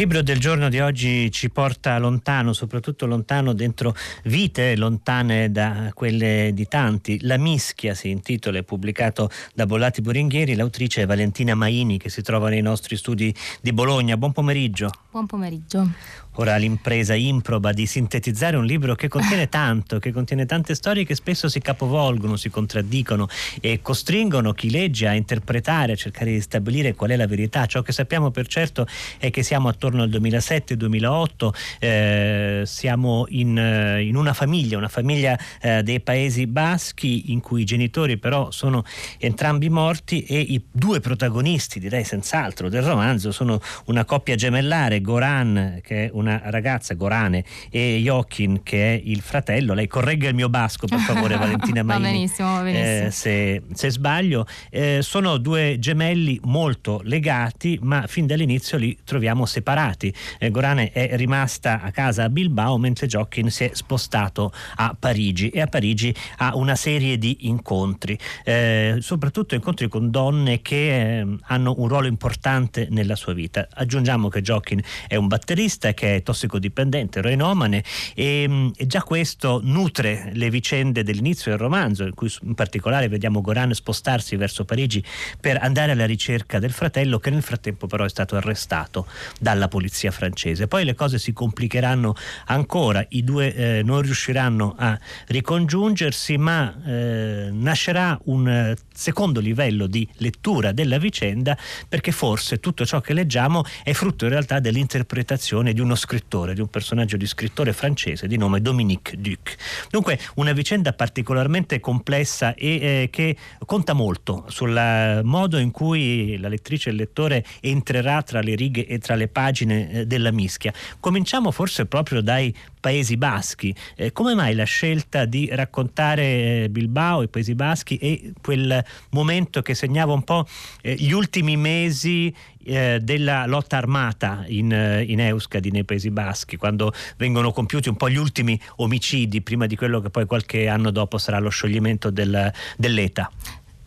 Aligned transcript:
libro 0.00 0.22
del 0.22 0.40
giorno 0.40 0.70
di 0.70 0.80
oggi 0.80 1.30
ci 1.30 1.50
porta 1.50 1.98
lontano, 1.98 2.54
soprattutto 2.54 3.04
lontano 3.04 3.52
dentro 3.52 3.94
vite 4.24 4.74
lontane 4.74 5.50
da 5.50 5.90
quelle 5.92 6.52
di 6.54 6.66
tanti. 6.66 7.18
La 7.24 7.36
mischia 7.36 7.92
si 7.92 8.08
intitola, 8.08 8.56
è 8.56 8.62
pubblicato 8.62 9.28
da 9.52 9.66
Bollati 9.66 10.00
Buringhieri, 10.00 10.54
l'autrice 10.54 11.02
è 11.02 11.06
Valentina 11.06 11.54
Maini 11.54 11.98
che 11.98 12.08
si 12.08 12.22
trova 12.22 12.48
nei 12.48 12.62
nostri 12.62 12.96
studi 12.96 13.34
di 13.60 13.74
Bologna. 13.74 14.16
Buon 14.16 14.32
pomeriggio. 14.32 14.90
Buon 15.10 15.26
pomeriggio 15.26 15.86
ora 16.34 16.56
l'impresa 16.56 17.14
improba 17.14 17.72
di 17.72 17.86
sintetizzare 17.86 18.56
un 18.56 18.64
libro 18.64 18.94
che 18.94 19.08
contiene 19.08 19.48
tanto, 19.48 19.98
che 19.98 20.12
contiene 20.12 20.46
tante 20.46 20.74
storie 20.74 21.04
che 21.04 21.14
spesso 21.14 21.48
si 21.48 21.60
capovolgono, 21.60 22.36
si 22.36 22.50
contraddicono 22.50 23.28
e 23.60 23.80
costringono 23.82 24.52
chi 24.52 24.70
legge 24.70 25.08
a 25.08 25.14
interpretare, 25.14 25.92
a 25.92 25.96
cercare 25.96 26.30
di 26.30 26.40
stabilire 26.40 26.94
qual 26.94 27.10
è 27.10 27.16
la 27.16 27.26
verità. 27.26 27.66
Ciò 27.66 27.82
che 27.82 27.92
sappiamo 27.92 28.30
per 28.30 28.46
certo 28.46 28.86
è 29.18 29.30
che 29.30 29.42
siamo 29.42 29.68
attorno 29.68 30.02
al 30.02 30.10
2007-2008, 30.10 31.54
eh, 31.80 32.62
siamo 32.64 33.26
in, 33.28 33.58
eh, 33.58 34.02
in, 34.02 34.16
una 34.16 34.32
famiglia, 34.32 34.76
una 34.76 34.88
famiglia 34.88 35.38
eh, 35.60 35.82
dei 35.82 36.00
Paesi 36.00 36.46
Baschi 36.46 37.32
in 37.32 37.40
cui 37.40 37.62
i 37.62 37.64
genitori 37.64 38.16
però 38.18 38.50
sono 38.50 38.84
entrambi 39.18 39.68
morti 39.68 40.22
e 40.22 40.38
i 40.38 40.62
due 40.70 41.00
protagonisti, 41.00 41.80
direi 41.80 42.04
senz'altro, 42.04 42.68
del 42.68 42.82
romanzo 42.82 43.32
sono 43.32 43.60
una 43.86 44.04
coppia 44.04 44.36
gemellare, 44.36 45.00
Goran 45.00 45.80
che 45.82 46.06
è 46.06 46.10
una 46.12 46.29
ragazza, 46.38 46.94
Gorane, 46.94 47.44
e 47.70 48.00
Joachim, 48.02 48.62
che 48.62 48.94
è 48.94 49.00
il 49.02 49.20
fratello. 49.20 49.74
Lei 49.74 49.86
corregga 49.86 50.28
il 50.28 50.34
mio 50.34 50.48
basco, 50.48 50.86
per 50.86 50.98
favore, 50.98 51.36
Valentina 51.38 51.82
Maini. 51.82 52.02
va 52.02 52.10
benissimo, 52.10 52.52
va 52.52 52.62
benissimo. 52.62 53.06
Eh, 53.06 53.10
se, 53.10 53.62
se, 53.72 53.90
sbaglio. 53.90 54.46
Eh, 54.70 54.98
sono 55.02 55.36
due 55.38 55.78
gemelli 55.78 56.38
molto 56.44 57.00
legati, 57.04 57.78
ma 57.82 58.06
fin 58.06 58.26
dall'inizio 58.26 58.78
li 58.78 58.96
troviamo 59.04 59.46
separati. 59.46 60.12
Eh, 60.38 60.50
Gorane 60.50 60.92
è 60.92 61.16
rimasta 61.16 61.80
a 61.82 61.90
casa 61.90 62.24
a 62.24 62.28
Bilbao, 62.28 62.78
mentre 62.78 63.06
Joachim 63.06 63.48
si 63.48 63.64
è 63.64 63.70
spostato 63.72 64.52
a 64.76 64.94
Parigi 64.98 65.48
e 65.48 65.60
a 65.60 65.66
Parigi 65.66 66.14
ha 66.38 66.56
una 66.56 66.76
serie 66.76 67.18
di 67.18 67.48
incontri, 67.48 68.18
eh, 68.44 68.96
soprattutto 69.00 69.54
incontri 69.54 69.88
con 69.88 70.10
donne 70.10 70.62
che 70.62 71.18
eh, 71.20 71.26
hanno 71.42 71.74
un 71.78 71.88
ruolo 71.88 72.06
importante 72.06 72.88
nella 72.90 73.16
sua 73.16 73.32
vita. 73.32 73.68
Aggiungiamo 73.72 74.28
che 74.28 74.42
Joachim 74.42 74.80
è 75.06 75.16
un 75.16 75.26
batterista 75.26 75.92
che 75.92 76.09
tossicodipendente, 76.22 77.18
eroinomane 77.20 77.84
e, 78.14 78.46
mm, 78.48 78.68
e, 78.76 78.86
già 78.86 79.02
questo 79.02 79.60
nutre 79.62 80.30
le 80.34 80.50
vicende 80.50 81.02
dell'inizio 81.02 81.50
del 81.50 81.60
romanzo, 81.60 82.04
in 82.04 82.14
cui 82.14 82.30
in 82.42 82.54
particolare 82.54 83.08
vediamo 83.08 83.40
Goran 83.40 83.72
spostarsi 83.72 84.36
verso 84.36 84.64
Parigi 84.64 85.02
per 85.40 85.58
andare 85.62 85.92
alla 85.92 86.06
ricerca 86.06 86.58
del 86.58 86.72
fratello 86.72 87.18
che 87.18 87.30
nel 87.30 87.42
frattempo 87.42 87.86
però 87.86 88.04
è 88.04 88.08
stato 88.08 88.36
arrestato 88.36 89.06
dalla 89.38 89.68
polizia 89.68 90.10
francese. 90.10 90.68
Poi 90.68 90.84
le 90.84 90.94
cose 90.94 91.18
si 91.18 91.32
complicheranno 91.32 92.14
ancora, 92.46 93.04
i 93.10 93.24
due 93.24 93.54
eh, 93.54 93.82
non 93.82 94.02
riusciranno 94.02 94.74
a 94.76 94.98
ricongiungersi, 95.28 96.36
ma 96.36 96.74
eh, 96.84 97.48
nascerà 97.52 98.18
un 98.24 98.48
eh, 98.48 98.76
secondo 98.92 99.40
livello 99.40 99.86
di 99.86 100.06
lettura 100.16 100.72
della 100.72 100.98
vicenda 100.98 101.56
perché 101.88 102.12
forse 102.12 102.60
tutto 102.60 102.84
ciò 102.84 103.00
che 103.00 103.14
leggiamo 103.14 103.64
è 103.82 103.92
frutto 103.92 104.24
in 104.24 104.30
realtà 104.30 104.60
dell'interpretazione 104.60 105.72
di 105.72 105.80
uno 105.80 105.94
scrittore, 106.00 106.54
di 106.54 106.60
un 106.60 106.68
personaggio 106.68 107.16
di 107.16 107.26
scrittore 107.26 107.72
francese 107.72 108.26
di 108.26 108.36
nome 108.36 108.60
Dominique 108.60 109.16
Duc. 109.18 109.54
Dunque 109.90 110.18
una 110.36 110.52
vicenda 110.52 110.92
particolarmente 110.92 111.78
complessa 111.78 112.54
e 112.54 112.68
eh, 112.68 113.08
che 113.10 113.36
conta 113.66 113.92
molto 113.92 114.44
sul 114.48 115.20
modo 115.22 115.58
in 115.58 115.70
cui 115.70 116.38
la 116.38 116.48
lettrice 116.48 116.88
e 116.88 116.92
il 116.92 116.98
lettore 116.98 117.44
entrerà 117.60 118.22
tra 118.22 118.40
le 118.40 118.54
righe 118.54 118.86
e 118.86 118.98
tra 118.98 119.14
le 119.14 119.28
pagine 119.28 119.90
eh, 119.90 120.06
della 120.06 120.32
mischia. 120.32 120.72
Cominciamo 120.98 121.50
forse 121.50 121.86
proprio 121.86 122.22
dai 122.22 122.54
Paesi 122.80 123.16
Baschi. 123.16 123.74
Eh, 123.94 124.12
come 124.12 124.34
mai 124.34 124.54
la 124.54 124.64
scelta 124.64 125.26
di 125.26 125.48
raccontare 125.52 126.64
eh, 126.64 126.68
Bilbao, 126.70 127.22
i 127.22 127.28
Paesi 127.28 127.54
Baschi 127.54 127.96
e 127.98 128.32
quel 128.40 128.84
momento 129.10 129.62
che 129.62 129.74
segnava 129.74 130.12
un 130.12 130.24
po' 130.24 130.46
eh, 130.80 130.94
gli 130.94 131.12
ultimi 131.12 131.56
mesi 131.56 132.34
eh, 132.64 132.98
della 133.00 133.46
lotta 133.46 133.76
armata 133.76 134.44
in, 134.46 135.04
in 135.06 135.20
Euskadi 135.20 135.70
nei 135.70 135.84
Paesi 135.84 136.10
Baschi, 136.10 136.56
quando 136.56 136.92
vengono 137.16 137.52
compiuti 137.52 137.88
un 137.88 137.96
po' 137.96 138.08
gli 138.08 138.16
ultimi 138.16 138.58
omicidi 138.76 139.42
prima 139.42 139.66
di 139.66 139.76
quello 139.76 140.00
che 140.00 140.10
poi 140.10 140.26
qualche 140.26 140.68
anno 140.68 140.90
dopo 140.90 141.18
sarà 141.18 141.38
lo 141.38 141.50
scioglimento 141.50 142.10
del, 142.10 142.52
dell'ETA. 142.76 143.30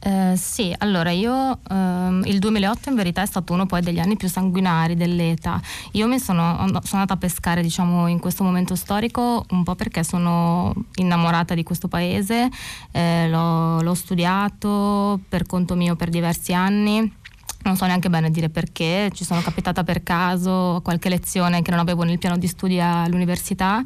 Eh, 0.06 0.36
sì, 0.36 0.76
allora 0.80 1.12
io 1.12 1.60
ehm, 1.70 2.24
il 2.26 2.40
2008 2.40 2.90
in 2.90 2.96
verità 2.96 3.22
è 3.22 3.26
stato 3.26 3.54
uno 3.54 3.66
poi 3.66 3.82
degli 3.82 4.00
anni 4.00 4.18
più 4.18 4.28
sanguinari 4.28 4.96
dell'ETA. 4.96 5.62
Io 5.92 6.08
mi 6.08 6.20
sono, 6.20 6.58
sono 6.58 6.82
andata 6.92 7.14
a 7.14 7.18
pescare 7.18 7.62
diciamo 7.62 8.08
in 8.08 8.20
questo 8.20 8.44
momento 8.44 8.76
storico 8.76 9.46
un 9.52 9.64
po' 9.64 9.76
perché 9.76 10.04
sono 10.04 10.74
innamorata 10.96 11.54
di 11.54 11.64
questo 11.64 11.88
paese, 11.88 12.50
eh, 12.92 13.30
l'ho, 13.30 13.82
l'ho 13.82 13.94
studiato 13.94 15.22
per 15.30 15.46
conto 15.46 15.76
mio 15.76 15.96
per 15.96 16.10
diversi 16.10 16.54
anni 16.54 17.22
non 17.64 17.78
so 17.78 17.86
neanche 17.86 18.10
bene 18.10 18.30
dire 18.30 18.50
perché, 18.50 19.10
ci 19.14 19.24
sono 19.24 19.42
capitata 19.42 19.84
per 19.84 20.04
caso 20.04 20.82
qualche 20.84 21.10
lezione 21.10 21.62
che 21.62 21.72
non 21.72 21.80
avevo 21.80 22.04
nel 22.04 22.18
piano 22.18 22.38
di 22.38 22.48
studi 22.48 22.80
all'università 22.80 23.82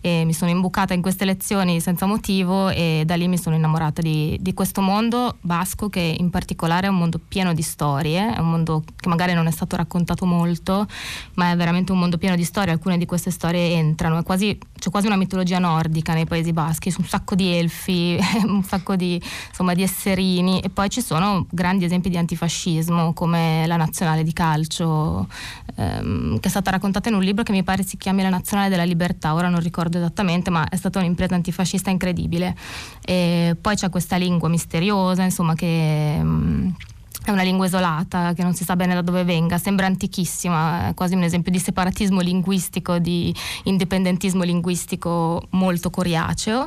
e 0.00 0.24
mi 0.24 0.32
sono 0.32 0.50
imbucata 0.50 0.94
in 0.94 1.02
queste 1.02 1.24
lezioni 1.24 1.80
senza 1.80 2.06
motivo 2.06 2.68
e 2.70 3.02
da 3.04 3.14
lì 3.16 3.28
mi 3.28 3.38
sono 3.38 3.56
innamorata 3.56 4.00
di, 4.00 4.36
di 4.40 4.54
questo 4.54 4.80
mondo 4.80 5.36
basco 5.40 5.88
che 5.88 6.16
in 6.18 6.30
particolare 6.30 6.86
è 6.86 6.90
un 6.90 6.96
mondo 6.96 7.20
pieno 7.26 7.52
di 7.52 7.62
storie, 7.62 8.34
è 8.34 8.38
un 8.38 8.50
mondo 8.50 8.84
che 8.96 9.08
magari 9.08 9.34
non 9.34 9.46
è 9.46 9.50
stato 9.50 9.76
raccontato 9.76 10.26
molto, 10.26 10.86
ma 11.34 11.50
è 11.50 11.56
veramente 11.56 11.92
un 11.92 11.98
mondo 11.98 12.18
pieno 12.18 12.36
di 12.36 12.44
storie, 12.44 12.72
alcune 12.72 12.98
di 12.98 13.06
queste 13.06 13.30
storie 13.30 13.72
entrano, 13.72 14.22
quasi, 14.22 14.58
c'è 14.78 14.90
quasi 14.90 15.06
una 15.06 15.16
mitologia 15.16 15.58
nordica 15.58 16.14
nei 16.14 16.24
Paesi 16.24 16.52
Baschi, 16.52 16.92
un 16.96 17.04
sacco 17.04 17.34
di 17.34 17.54
elfi, 17.54 18.18
un 18.44 18.62
sacco 18.62 18.96
di, 18.96 19.20
insomma, 19.48 19.74
di 19.74 19.82
esserini 19.82 20.60
e 20.60 20.70
poi 20.70 20.88
ci 20.88 21.02
sono 21.02 21.46
grandi 21.50 21.84
esempi 21.84 22.08
di 22.08 22.16
antifascismo 22.16 23.12
come 23.12 23.64
la 23.66 23.76
nazionale 23.76 24.22
di 24.22 24.32
calcio, 24.32 25.28
ehm, 25.76 26.40
che 26.40 26.48
è 26.48 26.50
stata 26.50 26.70
raccontata 26.70 27.08
in 27.08 27.16
un 27.16 27.22
libro 27.22 27.42
che 27.42 27.52
mi 27.52 27.62
pare 27.62 27.82
si 27.82 27.96
chiami 27.96 28.22
La 28.22 28.28
nazionale 28.28 28.68
della 28.68 28.84
libertà, 28.84 29.34
ora 29.34 29.48
non 29.48 29.60
ricordo 29.60 29.89
esattamente, 29.98 30.50
ma 30.50 30.68
è 30.68 30.76
stata 30.76 30.98
un'impresa 30.98 31.34
antifascista 31.34 31.90
incredibile. 31.90 32.56
E 33.02 33.56
poi 33.60 33.74
c'è 33.76 33.90
questa 33.90 34.16
lingua 34.16 34.48
misteriosa, 34.48 35.22
insomma, 35.22 35.54
che... 35.54 36.18
Mh, 36.22 36.74
è 37.22 37.30
una 37.30 37.42
lingua 37.42 37.66
isolata 37.66 38.32
che 38.32 38.42
non 38.42 38.54
si 38.54 38.64
sa 38.64 38.76
bene 38.76 38.94
da 38.94 39.02
dove 39.02 39.24
venga, 39.24 39.58
sembra 39.58 39.84
antichissima, 39.84 40.88
è 40.88 40.94
quasi 40.94 41.14
un 41.14 41.22
esempio 41.22 41.52
di 41.52 41.58
separatismo 41.58 42.20
linguistico, 42.20 42.98
di 42.98 43.34
indipendentismo 43.64 44.42
linguistico 44.42 45.46
molto 45.50 45.90
coriaceo. 45.90 46.66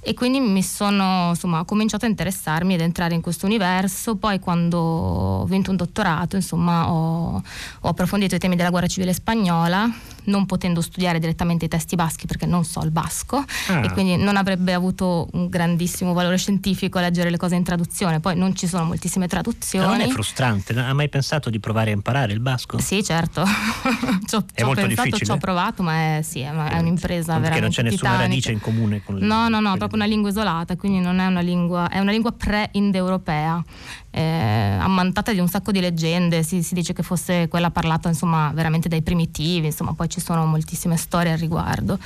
E 0.00 0.12
quindi 0.12 0.40
mi 0.40 0.62
sono, 0.62 1.30
insomma, 1.30 1.60
ho 1.60 1.64
cominciato 1.64 2.04
a 2.04 2.08
interessarmi 2.08 2.74
ed 2.74 2.82
entrare 2.82 3.14
in 3.14 3.22
questo 3.22 3.46
universo, 3.46 4.16
poi 4.16 4.38
quando 4.40 4.78
ho 4.78 5.44
vinto 5.46 5.70
un 5.70 5.76
dottorato, 5.76 6.36
insomma, 6.36 6.92
ho, 6.92 7.42
ho 7.80 7.88
approfondito 7.88 8.34
i 8.34 8.38
temi 8.38 8.56
della 8.56 8.70
guerra 8.70 8.86
civile 8.86 9.14
spagnola, 9.14 9.90
non 10.24 10.46
potendo 10.46 10.80
studiare 10.80 11.18
direttamente 11.18 11.64
i 11.64 11.68
testi 11.68 11.96
baschi 11.96 12.26
perché 12.26 12.46
non 12.46 12.64
so 12.64 12.82
il 12.82 12.90
basco 12.90 13.44
ah. 13.68 13.84
e 13.84 13.90
quindi 13.92 14.16
non 14.16 14.36
avrebbe 14.36 14.72
avuto 14.72 15.28
un 15.32 15.48
grandissimo 15.48 16.12
valore 16.12 16.36
scientifico 16.36 16.98
leggere 16.98 17.30
le 17.30 17.36
cose 17.36 17.54
in 17.54 17.64
traduzione, 17.64 18.20
poi 18.20 18.36
non 18.36 18.54
ci 18.54 18.66
sono 18.66 18.84
moltissime 18.84 19.28
traduzioni 19.28 19.84
non 19.86 20.00
è 20.00 20.08
frustrante? 20.08 20.78
Ha 20.78 20.92
mai 20.92 21.08
pensato 21.08 21.50
di 21.50 21.60
provare 21.60 21.90
a 21.90 21.94
imparare 21.94 22.32
il 22.32 22.40
basco? 22.40 22.78
Sì, 22.78 23.02
certo. 23.02 23.44
ci 24.26 24.34
ho, 24.34 24.44
è 24.52 24.62
molto 24.62 24.82
pensato, 24.82 25.08
difficile. 25.08 25.24
Ci 25.24 25.30
ho 25.30 25.36
provato, 25.36 25.82
ma 25.82 26.16
è, 26.16 26.22
sì, 26.22 26.40
è, 26.40 26.50
è 26.50 26.78
un'impresa 26.78 27.34
Perché 27.34 27.40
veramente 27.40 27.60
non 27.60 27.70
c'è 27.70 27.82
nessuna 27.82 28.10
titanica. 28.10 28.22
radice 28.22 28.52
in 28.52 28.60
comune 28.60 29.02
con 29.02 29.16
le 29.16 29.26
No, 29.26 29.48
no, 29.48 29.60
no, 29.60 29.74
è 29.74 29.78
proprio 29.78 29.98
una 29.98 30.08
lingua 30.08 30.30
isolata, 30.30 30.76
quindi 30.76 31.00
non 31.00 31.18
è 31.18 31.26
una 31.26 31.40
lingua, 31.40 31.88
è 31.88 31.98
una 32.00 32.10
lingua 32.10 32.32
pre-indoeuropea. 32.32 33.64
Eh, 34.16 34.20
ammantata 34.22 35.32
di 35.32 35.40
un 35.40 35.48
sacco 35.48 35.72
di 35.72 35.80
leggende, 35.80 36.44
si, 36.44 36.62
si, 36.62 36.74
dice 36.74 36.92
che 36.92 37.02
fosse 37.02 37.48
quella 37.48 37.72
parlata 37.72 38.08
insomma 38.08 38.52
veramente 38.54 38.88
dai 38.88 39.02
primitivi, 39.02 39.66
insomma 39.66 39.92
poi 39.92 40.08
ci 40.08 40.20
sono 40.20 40.46
moltissime 40.46 40.96
storie 40.96 41.32
al 41.32 41.38
riguardo. 41.38 41.98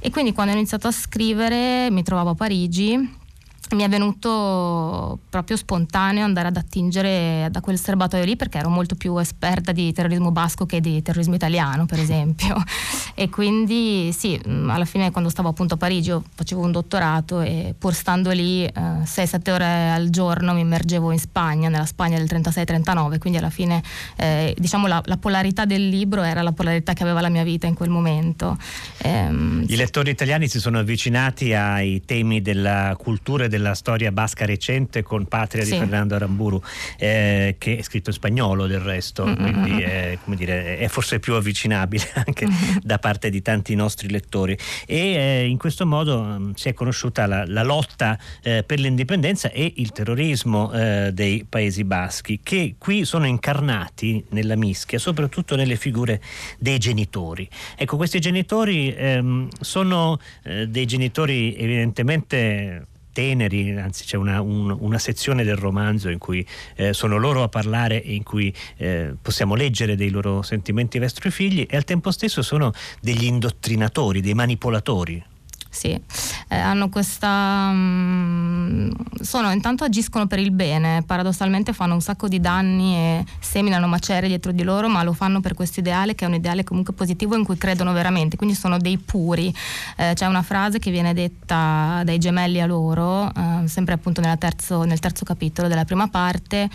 E 0.00 0.10
quindi 0.10 0.32
quando 0.32 0.52
ho 0.52 0.56
iniziato 0.56 0.88
a 0.88 0.92
scrivere 0.92 1.90
mi 1.92 2.02
trovavo 2.02 2.30
a 2.30 2.34
Parigi 2.34 3.22
mi 3.70 3.82
è 3.82 3.88
venuto 3.88 5.18
proprio 5.28 5.56
spontaneo 5.56 6.24
andare 6.24 6.48
ad 6.48 6.56
attingere 6.56 7.48
da 7.50 7.60
quel 7.60 7.78
serbatoio 7.78 8.24
lì 8.24 8.36
perché 8.36 8.58
ero 8.58 8.68
molto 8.68 8.94
più 8.94 9.16
esperta 9.18 9.72
di 9.72 9.92
terrorismo 9.92 10.30
basco 10.30 10.66
che 10.66 10.80
di 10.80 11.02
terrorismo 11.02 11.34
italiano 11.34 11.86
per 11.86 11.98
esempio. 11.98 12.62
E 13.16 13.28
quindi 13.30 14.10
sì 14.12 14.40
mm, 14.44 14.68
alla 14.70 14.84
fine 14.84 15.12
quando 15.12 15.30
stavo 15.30 15.48
appunto 15.48 15.74
a 15.74 15.76
Parigi 15.76 16.08
io 16.08 16.24
facevo 16.34 16.60
un 16.60 16.72
dottorato 16.72 17.42
e 17.42 17.72
pur 17.78 17.94
stando 17.94 18.30
lì 18.30 18.64
eh, 18.64 18.72
6-7 18.74 19.50
ore 19.50 19.90
al 19.92 20.10
giorno 20.10 20.52
mi 20.52 20.62
immergevo 20.62 21.12
in 21.12 21.20
Spagna 21.20 21.68
nella 21.68 21.86
Spagna 21.86 22.18
del 22.18 22.26
36-39 22.26 23.18
quindi 23.18 23.38
alla 23.38 23.50
fine 23.50 23.80
eh, 24.16 24.52
diciamo 24.58 24.88
la, 24.88 25.00
la, 25.04 25.16
polarità 25.16 25.64
del 25.64 25.88
libro 25.88 26.22
era 26.22 26.42
la 26.42 26.50
polarità 26.50 26.92
che 26.92 27.04
aveva 27.04 27.20
la 27.20 27.28
mia 27.28 27.44
vita 27.44 27.68
in 27.68 27.74
quel 27.74 27.90
momento. 27.90 28.58
Ehm, 28.98 29.64
i 29.68 29.76
lettori 29.76 30.10
italiani 30.10 30.48
si 30.48 30.58
sono 30.58 30.80
avvicinati 30.80 31.52
ai 31.52 32.02
temi 32.04 32.42
della 32.42 32.96
cultura 32.98 33.44
e 33.44 33.48
della 33.54 33.74
storia 33.74 34.10
basca 34.10 34.44
recente 34.44 35.02
con 35.02 35.26
Patria 35.26 35.64
sì. 35.64 35.72
di 35.72 35.78
Fernando 35.78 36.16
Aramburu, 36.16 36.60
eh, 36.98 37.54
che 37.58 37.78
è 37.78 37.82
scritto 37.82 38.10
in 38.10 38.16
spagnolo 38.16 38.66
del 38.66 38.80
resto, 38.80 39.24
mm-hmm. 39.24 39.36
quindi 39.36 39.82
è, 39.82 40.18
dire, 40.26 40.78
è, 40.78 40.88
forse 40.88 41.20
più 41.20 41.34
avvicinabile 41.34 42.10
anche 42.26 42.46
mm-hmm. 42.46 42.76
da 42.82 42.98
parte 42.98 43.30
di 43.30 43.42
tanti 43.42 43.74
nostri 43.74 44.10
lettori. 44.10 44.58
E 44.86 44.96
eh, 44.96 45.46
in 45.46 45.56
questo 45.56 45.86
modo 45.86 46.22
mh, 46.22 46.42
mm, 46.42 46.50
si 46.54 46.68
è 46.68 46.74
conosciuta 46.74 47.26
la, 47.26 47.44
la 47.46 47.62
lotta 47.62 48.18
eh, 48.42 48.64
per 48.64 48.80
l'indipendenza 48.80 49.50
e 49.50 49.72
il 49.76 49.92
terrorismo 49.92 50.72
eh, 50.72 51.10
dei 51.12 51.46
Paesi 51.48 51.84
Baschi, 51.84 52.40
che 52.42 52.74
qui 52.78 53.04
sono 53.04 53.26
incarnati 53.26 54.24
nella 54.30 54.56
mischia, 54.56 54.98
soprattutto 54.98 55.54
nelle 55.54 55.76
figure 55.76 56.20
dei 56.58 56.78
genitori. 56.78 57.48
Ecco, 57.76 57.96
questi 57.96 58.18
genitori 58.18 58.92
ehm, 58.92 59.48
sono 59.60 60.18
eh, 60.42 60.66
dei 60.66 60.86
genitori 60.86 61.54
evidentemente 61.56 62.86
teneri, 63.14 63.70
anzi 63.78 64.04
c'è 64.04 64.18
una, 64.18 64.42
un, 64.42 64.76
una, 64.78 64.98
sezione 64.98 65.44
del 65.44 65.56
romanzo 65.56 66.10
in 66.10 66.18
cui 66.18 66.46
eh, 66.74 66.92
sono 66.92 67.16
loro 67.16 67.42
a 67.42 67.48
parlare 67.48 68.02
e 68.02 68.14
in 68.14 68.24
cui 68.24 68.52
eh, 68.76 69.14
possiamo 69.22 69.54
leggere 69.54 69.96
dei 69.96 70.10
loro 70.10 70.42
sentimenti 70.42 70.98
verso 70.98 71.26
i 71.26 71.30
figli 71.30 71.66
e 71.70 71.76
al 71.76 71.84
tempo 71.84 72.10
stesso 72.10 72.42
sono 72.42 72.72
degli 73.00 73.24
indottrinatori, 73.24 74.20
dei 74.20 74.34
manipolatori 74.34 75.32
sì, 75.74 75.88
eh, 75.90 76.56
hanno 76.56 76.88
questa... 76.88 77.70
Mh, 77.72 78.62
mm, 78.64 78.90
sono, 79.20 79.50
intanto 79.50 79.84
agiscono 79.84 80.26
per 80.26 80.38
il 80.38 80.52
bene, 80.52 81.02
paradossalmente 81.02 81.72
fanno 81.72 81.94
un 81.94 82.00
sacco 82.00 82.28
di 82.28 82.40
danni 82.40 82.94
e 82.94 83.24
seminano 83.40 83.86
macerie 83.88 84.28
dietro 84.28 84.52
di 84.52 84.62
loro, 84.62 84.88
ma 84.88 85.02
lo 85.02 85.12
fanno 85.12 85.40
per 85.40 85.54
questo 85.54 85.80
ideale 85.80 86.14
che 86.14 86.24
è 86.24 86.28
un 86.28 86.34
ideale 86.34 86.62
comunque 86.62 86.94
positivo 86.94 87.34
in 87.36 87.44
cui 87.44 87.56
credono 87.56 87.92
veramente, 87.92 88.36
quindi 88.36 88.54
sono 88.54 88.78
dei 88.78 88.98
puri. 88.98 89.52
Eh, 89.96 90.12
c'è 90.14 90.26
una 90.26 90.42
frase 90.42 90.78
che 90.78 90.90
viene 90.90 91.12
detta 91.12 92.02
dai 92.04 92.18
gemelli 92.18 92.60
a 92.60 92.66
loro, 92.66 93.32
eh, 93.34 93.66
sempre 93.66 93.94
appunto 93.94 94.20
terzo, 94.38 94.84
nel 94.84 95.00
terzo 95.00 95.24
capitolo 95.24 95.68
della 95.68 95.84
prima 95.84 96.08
parte, 96.08 96.68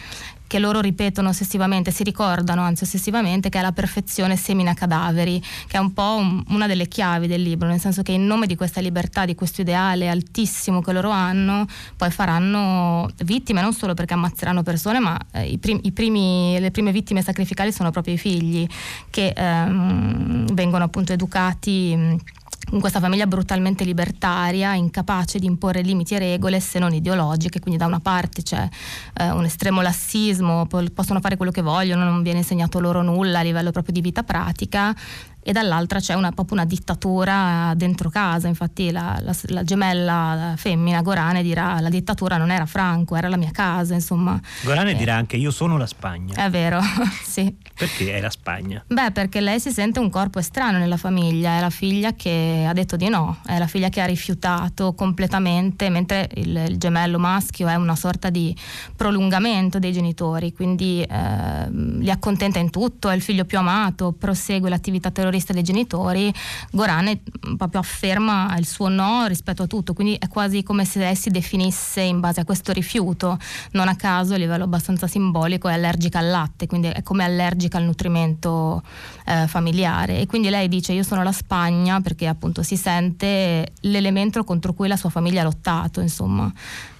che 0.49 0.57
loro 0.57 0.79
ripetono 0.81 1.29
ossessivamente, 1.29 1.91
si 1.91 2.01
ricordano 2.01 2.63
anzi 2.63 2.83
ossessivamente 2.83 3.49
che 3.49 3.59
è 3.59 3.61
la 3.61 3.71
perfezione 3.71 4.35
semina 4.35 4.73
cadaveri, 4.73 5.39
che 5.67 5.77
è 5.77 5.79
un 5.79 5.93
po' 5.93 6.15
un, 6.15 6.43
una 6.47 6.65
delle 6.65 6.87
chiavi 6.87 7.27
del 7.27 7.43
libro, 7.43 7.67
nel 7.67 7.79
senso 7.79 8.01
che 8.01 8.13
in 8.13 8.25
nome 8.25 8.47
di 8.47 8.55
questa 8.55 8.81
libertà, 8.81 9.25
di 9.25 9.35
questo 9.35 9.61
ideale 9.61 10.09
altissimo 10.09 10.81
che 10.81 10.91
loro 10.91 11.11
hanno, 11.11 11.67
poi 11.95 12.09
faranno 12.09 13.07
vittime 13.23 13.61
non 13.61 13.73
solo 13.73 13.93
perché 13.93 14.15
ammazzeranno 14.15 14.63
persone, 14.63 14.97
ma 14.97 15.15
eh, 15.33 15.45
i 15.45 15.59
prim- 15.59 15.81
i 15.83 15.91
primi, 15.91 16.57
le 16.59 16.71
prime 16.71 16.91
vittime 16.91 17.21
sacrificali 17.21 17.71
sono 17.71 17.91
proprio 17.91 18.15
i 18.15 18.17
figli 18.17 18.67
che 19.11 19.31
ehm, 19.35 20.51
vengono 20.51 20.83
appunto 20.83 21.13
educati 21.13 22.17
in 22.71 22.79
questa 22.79 22.99
famiglia 22.99 23.25
brutalmente 23.25 23.83
libertaria, 23.83 24.73
incapace 24.75 25.39
di 25.39 25.45
imporre 25.45 25.81
limiti 25.81 26.15
e 26.15 26.19
regole 26.19 26.59
se 26.59 26.77
non 26.77 26.93
ideologiche, 26.93 27.59
quindi 27.59 27.79
da 27.79 27.87
una 27.87 27.99
parte 27.99 28.43
c'è 28.43 28.67
eh, 29.15 29.31
un 29.31 29.45
estremo 29.45 29.81
lassismo, 29.81 30.67
possono 30.93 31.19
fare 31.19 31.35
quello 31.35 31.51
che 31.51 31.61
vogliono, 31.61 32.03
non 32.03 32.21
viene 32.21 32.39
insegnato 32.39 32.79
loro 32.79 33.01
nulla 33.01 33.39
a 33.39 33.41
livello 33.41 33.71
proprio 33.71 33.93
di 33.93 34.01
vita 34.01 34.23
pratica, 34.23 34.95
e 35.41 35.51
dall'altra 35.53 35.99
c'è 35.99 36.15
una, 36.15 36.31
proprio 36.31 36.57
una 36.57 36.65
dittatura 36.65 37.73
dentro 37.75 38.09
casa, 38.09 38.47
infatti 38.47 38.91
la, 38.91 39.17
la, 39.21 39.33
la 39.47 39.63
gemella 39.63 40.53
femmina 40.57 41.01
Gorane 41.01 41.41
dirà 41.41 41.79
la 41.79 41.89
dittatura 41.89 42.37
non 42.37 42.51
era 42.51 42.65
Franco, 42.65 43.15
era 43.15 43.29
la 43.29 43.37
mia 43.37 43.51
casa, 43.51 43.93
insomma. 43.93 44.39
Gorane 44.63 44.91
eh. 44.91 44.95
dirà 44.95 45.15
anche 45.15 45.37
io 45.37 45.51
sono 45.51 45.77
la 45.77 45.85
Spagna. 45.85 46.35
È 46.35 46.49
vero, 46.49 46.81
sì. 47.23 47.55
Perché 47.73 48.13
è 48.13 48.19
la 48.19 48.29
Spagna? 48.29 48.83
Beh, 48.85 49.11
perché 49.11 49.39
lei 49.39 49.59
si 49.59 49.71
sente 49.71 49.99
un 49.99 50.09
corpo 50.09 50.39
estraneo 50.39 50.77
nella 50.77 50.97
famiglia, 50.97 51.57
è 51.57 51.61
la 51.61 51.69
figlia 51.69 52.13
che 52.13 52.65
ha 52.67 52.73
detto 52.73 52.97
di 52.97 53.07
no, 53.07 53.37
è 53.45 53.57
la 53.57 53.67
figlia 53.67 53.89
che 53.89 54.01
ha 54.01 54.05
rifiutato 54.05 54.93
completamente, 54.93 55.89
mentre 55.89 56.29
il, 56.35 56.65
il 56.67 56.77
gemello 56.77 57.17
maschio 57.17 57.67
è 57.67 57.75
una 57.75 57.95
sorta 57.95 58.29
di 58.29 58.55
prolungamento 58.95 59.79
dei 59.79 59.93
genitori, 59.93 60.51
quindi 60.51 61.01
eh, 61.01 61.69
li 61.71 62.11
accontenta 62.11 62.59
in 62.59 62.69
tutto, 62.69 63.09
è 63.09 63.15
il 63.15 63.21
figlio 63.21 63.45
più 63.45 63.57
amato, 63.57 64.11
prosegue 64.11 64.69
l'attività 64.69 65.09
terroristica 65.09 65.28
terrorista 65.29 65.53
dei 65.53 65.63
genitori, 65.63 66.33
Gorane 66.71 67.21
mm, 67.47 67.55
proprio 67.55 67.79
afferma 67.79 68.55
il 68.57 68.65
suo 68.65 68.89
no 68.89 69.25
rispetto 69.27 69.63
a 69.63 69.67
tutto, 69.67 69.93
quindi 69.93 70.15
è 70.15 70.27
quasi 70.27 70.63
come 70.63 70.85
se 70.85 70.99
lei 70.99 71.15
si 71.15 71.29
definisse 71.29 72.01
in 72.01 72.19
base 72.19 72.41
a 72.41 72.45
questo 72.45 72.71
rifiuto, 72.71 73.37
non 73.71 73.87
a 73.87 73.95
caso 73.95 74.33
a 74.33 74.37
livello 74.37 74.63
abbastanza 74.63 75.07
simbolico 75.07 75.67
è 75.67 75.73
allergica 75.73 76.19
al 76.19 76.29
latte, 76.29 76.65
quindi 76.65 76.87
è 76.87 77.03
come 77.03 77.23
allergica 77.23 77.77
al 77.77 77.83
nutrimento 77.83 78.81
eh, 79.25 79.47
familiare 79.47 80.19
e 80.19 80.25
quindi 80.25 80.49
lei 80.49 80.67
dice 80.67 80.93
io 80.93 81.03
sono 81.03 81.23
la 81.23 81.31
Spagna 81.31 82.01
perché 82.01 82.27
appunto 82.27 82.63
si 82.63 82.75
sente 82.75 83.73
l'elemento 83.81 84.43
contro 84.43 84.73
cui 84.73 84.87
la 84.87 84.97
sua 84.97 85.09
famiglia 85.09 85.41
ha 85.41 85.43
lottato, 85.43 86.01
insomma. 86.01 86.51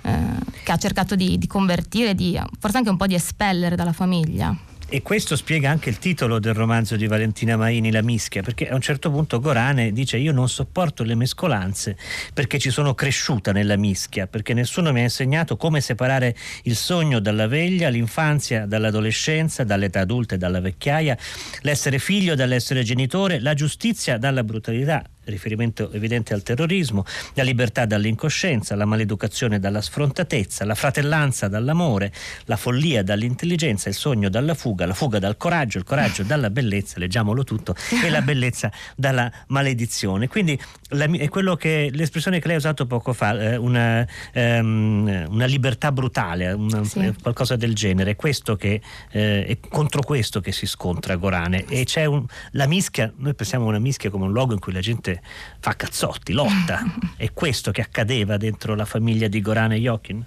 Eh, 0.02 0.18
che 0.64 0.72
ha 0.72 0.78
cercato 0.78 1.16
di, 1.16 1.38
di 1.38 1.48
convertire, 1.48 2.16
di, 2.16 2.40
forse 2.60 2.78
anche 2.78 2.90
un 2.90 2.96
po' 2.96 3.08
di 3.08 3.16
espellere 3.16 3.76
dalla 3.76 3.92
famiglia. 3.92 4.56
E 4.92 5.04
questo 5.04 5.36
spiega 5.36 5.70
anche 5.70 5.90
il 5.90 6.00
titolo 6.00 6.40
del 6.40 6.56
romanzo 6.56 6.96
di 6.96 7.06
Valentina 7.06 7.56
Maini, 7.56 7.92
La 7.92 8.02
mischia, 8.02 8.42
perché 8.42 8.68
a 8.68 8.74
un 8.74 8.82
certo 8.82 9.12
punto 9.12 9.40
Gorane 9.40 9.92
dice 9.92 10.18
io 10.18 10.32
non 10.32 10.50
sopporto 10.50 11.04
le 11.04 11.14
mescolanze 11.14 11.96
perché 12.34 12.58
ci 12.58 12.72
sono 12.72 12.96
cresciuta 12.96 13.52
nella 13.52 13.78
mischia, 13.78 14.26
perché 14.26 14.56
nessuno 14.56 14.92
mi 14.92 15.02
ha 15.02 15.04
insegnato 15.04 15.58
come 15.58 15.80
separare 15.80 16.36
il 16.64 16.76
sogno 16.76 17.20
dalla 17.20 17.46
veglia, 17.46 17.90
l'infanzia 17.90 18.66
dall'adolescenza, 18.66 19.64
dall'età 19.64 20.00
adulta 20.00 20.34
e 20.34 20.38
dalla 20.40 20.60
vecchiaia, 20.60 21.16
l'essere 21.62 22.00
figlio 22.00 22.34
dall'essere 22.34 22.82
genitore, 22.82 23.40
la 23.40 23.54
giustizia 23.54 24.18
dalla 24.18 24.44
brutalità 24.44 25.04
riferimento 25.30 25.92
evidente 25.92 26.34
al 26.34 26.44
terrorismo, 26.44 27.06
la 27.34 27.44
libertà 27.44 27.86
dall'incoscienza, 27.86 28.76
la 28.76 28.86
maleducazione 28.86 29.60
dalla 29.60 29.82
sfrontatezza, 29.82 30.66
la 30.66 30.76
fratellanza 30.76 31.48
dall'amore, 31.48 32.12
la 32.46 32.56
follia 32.56 33.04
dall'intelligenza, 33.04 33.90
il 33.90 33.96
sogno 33.96 34.30
dalla 34.30 34.54
fuga, 34.54 34.86
la 34.86 34.94
fuga 34.94 35.20
dal 35.20 35.38
coraggio, 35.38 35.78
il 35.78 35.84
coraggio 35.84 36.24
dalla 36.24 36.50
bellezza, 36.50 37.00
leggiamolo 37.00 37.44
tutto, 37.44 37.76
e 38.04 38.10
la 38.10 38.22
bellezza 38.22 38.72
dalla 38.96 39.32
maledizione. 39.48 40.28
Quindi 40.28 40.60
la, 40.90 41.06
è 41.06 41.30
quello 41.30 41.56
che 41.56 41.90
l'espressione 41.92 42.40
che 42.40 42.48
lei 42.48 42.56
ha 42.56 42.60
usato 42.60 42.86
poco 42.86 43.14
fa, 43.14 43.40
eh, 43.40 43.56
una, 43.56 44.06
um, 44.34 45.28
una, 45.30 45.46
libertà 45.46 45.92
brutale, 45.92 46.52
una, 46.52 46.84
sì. 46.84 47.00
Eh, 47.00 47.14
qualcosa 47.22 47.56
del 47.56 47.74
genere, 47.76 48.16
questo 48.16 48.56
che, 48.56 48.82
eh, 49.12 49.46
è 49.46 49.58
contro 49.68 50.02
questo 50.02 50.42
che 50.42 50.52
si 50.52 50.66
scontra 50.66 51.16
Gorane. 51.16 51.66
E 51.68 51.86
c'è 51.86 52.06
un, 52.06 52.26
la 52.52 52.68
mischia, 52.68 53.12
noi 53.18 53.34
pensiamo 53.36 53.66
a 53.66 53.70
una 53.70 53.80
mischia 53.80 54.10
come 54.10 54.26
un 54.26 54.32
luogo 54.32 54.54
in 54.54 54.60
cui 54.60 54.74
la 54.74 54.80
gente 54.80 55.19
fa 55.60 55.76
cazzotti, 55.76 56.34
lotta. 56.34 56.84
È 57.16 57.32
questo 57.34 57.72
che 57.72 57.82
accadeva 57.82 58.38
dentro 58.38 58.76
la 58.76 58.86
famiglia 58.86 59.28
di 59.28 59.42
Goran 59.42 59.74
e 59.74 59.80
Jokin? 59.80 60.26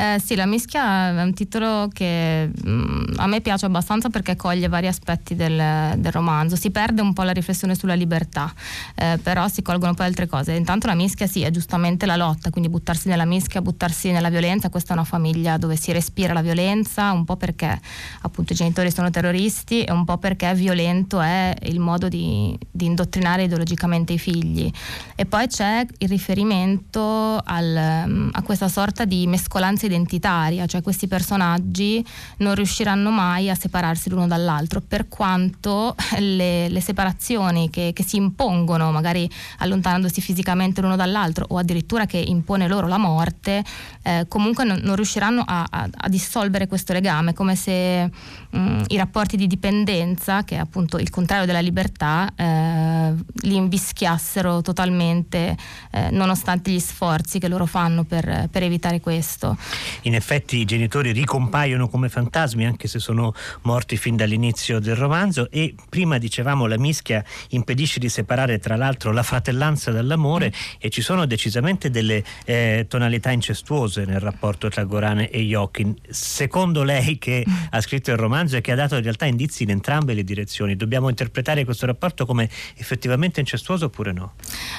Eh, 0.00 0.20
sì, 0.24 0.36
La 0.36 0.46
mischia 0.46 1.08
è 1.08 1.22
un 1.24 1.34
titolo 1.34 1.88
che 1.92 2.46
mh, 2.46 2.70
mm, 2.70 3.04
a 3.16 3.26
me 3.26 3.40
piace 3.40 3.66
abbastanza 3.66 4.08
perché 4.10 4.36
coglie 4.36 4.68
vari 4.68 4.86
aspetti 4.86 5.34
del, 5.34 5.98
del, 5.98 6.12
romanzo. 6.12 6.54
Si 6.54 6.70
perde 6.70 7.02
un 7.02 7.12
po' 7.12 7.24
la 7.24 7.32
riflessione 7.32 7.74
sulla 7.74 7.94
libertà, 7.94 8.52
eh, 8.94 9.18
però 9.20 9.48
si 9.48 9.60
colgono 9.60 9.94
poi 9.94 10.06
altre 10.06 10.28
cose. 10.28 10.52
Intanto 10.52 10.86
la 10.86 10.94
mischia 10.94 11.26
sì, 11.26 11.42
è 11.42 11.50
giustamente 11.50 12.06
la 12.06 12.14
lotta, 12.14 12.50
quindi 12.50 12.70
buttarsi 12.70 13.08
nella 13.08 13.24
mischia, 13.24 13.60
buttarsi 13.60 14.12
nella 14.12 14.30
violenza. 14.30 14.68
Questa 14.68 14.90
è 14.90 14.96
una 14.96 15.04
famiglia 15.04 15.56
dove 15.56 15.74
si 15.74 15.90
respira 15.90 16.32
la 16.32 16.42
violenza, 16.42 17.10
un 17.10 17.24
po' 17.24 17.34
perché 17.34 17.80
appunto 18.20 18.52
i 18.52 18.56
genitori 18.56 18.92
sono 18.92 19.10
terroristi 19.10 19.82
e 19.82 19.90
un 19.90 20.04
po' 20.04 20.18
perché 20.18 20.54
violento 20.54 21.20
è 21.20 21.56
il 21.62 21.80
modo 21.80 22.06
di, 22.06 22.56
di 22.70 22.84
indottrinare 22.84 23.42
ideologicamente 23.42 24.12
i 24.12 24.18
figli. 24.18 24.70
E 25.16 25.26
poi 25.26 25.48
c'è 25.48 25.84
il 25.98 26.08
riferimento 26.08 27.42
al, 27.44 28.04
mm, 28.06 28.28
a 28.34 28.42
questa 28.42 28.68
sorta 28.68 29.04
di 29.04 29.26
mescolanza 29.26 29.86
identitaria, 29.88 30.66
cioè 30.66 30.82
questi 30.82 31.08
personaggi 31.08 32.04
non 32.38 32.54
riusciranno 32.54 33.10
mai 33.10 33.50
a 33.50 33.54
separarsi 33.54 34.08
l'uno 34.08 34.26
dall'altro, 34.26 34.80
per 34.80 35.08
quanto 35.08 35.94
le, 36.18 36.68
le 36.68 36.80
separazioni 36.80 37.70
che, 37.70 37.92
che, 37.94 38.04
si 38.04 38.16
impongono, 38.16 38.90
magari 38.90 39.28
allontanandosi 39.58 40.20
fisicamente 40.20 40.80
l'uno 40.80 40.96
dall'altro 40.96 41.46
o 41.48 41.58
addirittura 41.58 42.06
che 42.06 42.18
impone 42.18 42.68
loro 42.68 42.86
la 42.86 42.98
morte, 42.98 43.64
eh, 44.02 44.26
comunque 44.28 44.64
non, 44.64 44.80
non 44.82 44.94
riusciranno 44.94 45.42
a, 45.44 45.66
a, 45.68 45.88
a, 45.90 46.08
dissolvere 46.08 46.66
questo 46.66 46.92
legame, 46.92 47.34
come 47.34 47.56
se 47.56 48.04
mh, 48.04 48.58
mm, 48.58 48.82
i 48.88 48.96
rapporti 48.96 49.36
di 49.36 49.46
dipendenza, 49.46 50.44
che 50.44 50.56
è 50.56 50.58
appunto 50.58 50.98
il 50.98 51.10
contrario 51.10 51.46
della 51.46 51.60
libertà, 51.60 52.30
eh, 52.34 53.14
li 53.42 53.56
invischiassero 53.56 54.62
totalmente 54.62 55.56
eh, 55.90 56.10
nonostante 56.10 56.70
gli 56.70 56.80
sforzi 56.80 57.38
che 57.38 57.48
loro 57.48 57.66
fanno 57.66 58.04
per, 58.04 58.48
per 58.50 58.62
evitare 58.62 59.00
questo. 59.00 59.56
In 60.02 60.14
effetti 60.14 60.58
i 60.58 60.64
genitori 60.64 61.12
ricompaiono 61.12 61.88
come 61.88 62.08
fantasmi 62.08 62.66
anche 62.66 62.88
se 62.88 62.98
sono 62.98 63.34
morti 63.62 63.96
fin 63.96 64.16
dall'inizio 64.16 64.78
del 64.78 64.96
romanzo 64.96 65.50
e 65.50 65.74
prima 65.88 66.18
dicevamo 66.18 66.66
la 66.66 66.78
mischia 66.78 67.24
impedisce 67.50 67.98
di 67.98 68.08
separare 68.08 68.58
tra 68.58 68.76
l'altro 68.76 69.12
la 69.12 69.22
fratellanza 69.22 69.90
dall'amore 69.90 70.52
e 70.78 70.90
ci 70.90 71.02
sono 71.02 71.26
decisamente 71.26 71.90
delle 71.90 72.22
eh, 72.44 72.86
tonalità 72.88 73.30
incestuose 73.30 74.04
nel 74.04 74.20
rapporto 74.20 74.68
tra 74.68 74.84
Gorane 74.84 75.30
e 75.30 75.40
Jokin. 75.42 75.94
Secondo 76.08 76.82
lei 76.82 77.18
che 77.18 77.44
ha 77.70 77.80
scritto 77.80 78.10
il 78.10 78.16
romanzo 78.16 78.56
e 78.56 78.60
che 78.60 78.72
ha 78.72 78.76
dato 78.76 78.96
in 78.96 79.02
realtà 79.02 79.26
indizi 79.26 79.64
in 79.64 79.70
entrambe 79.70 80.14
le 80.14 80.24
direzioni, 80.24 80.76
dobbiamo 80.76 81.08
interpretare 81.08 81.64
questo 81.64 81.86
rapporto 81.86 82.26
come 82.26 82.48
effettivamente 82.76 83.40
incestuoso 83.40 83.86
oppure 83.86 84.12
no? 84.12 84.34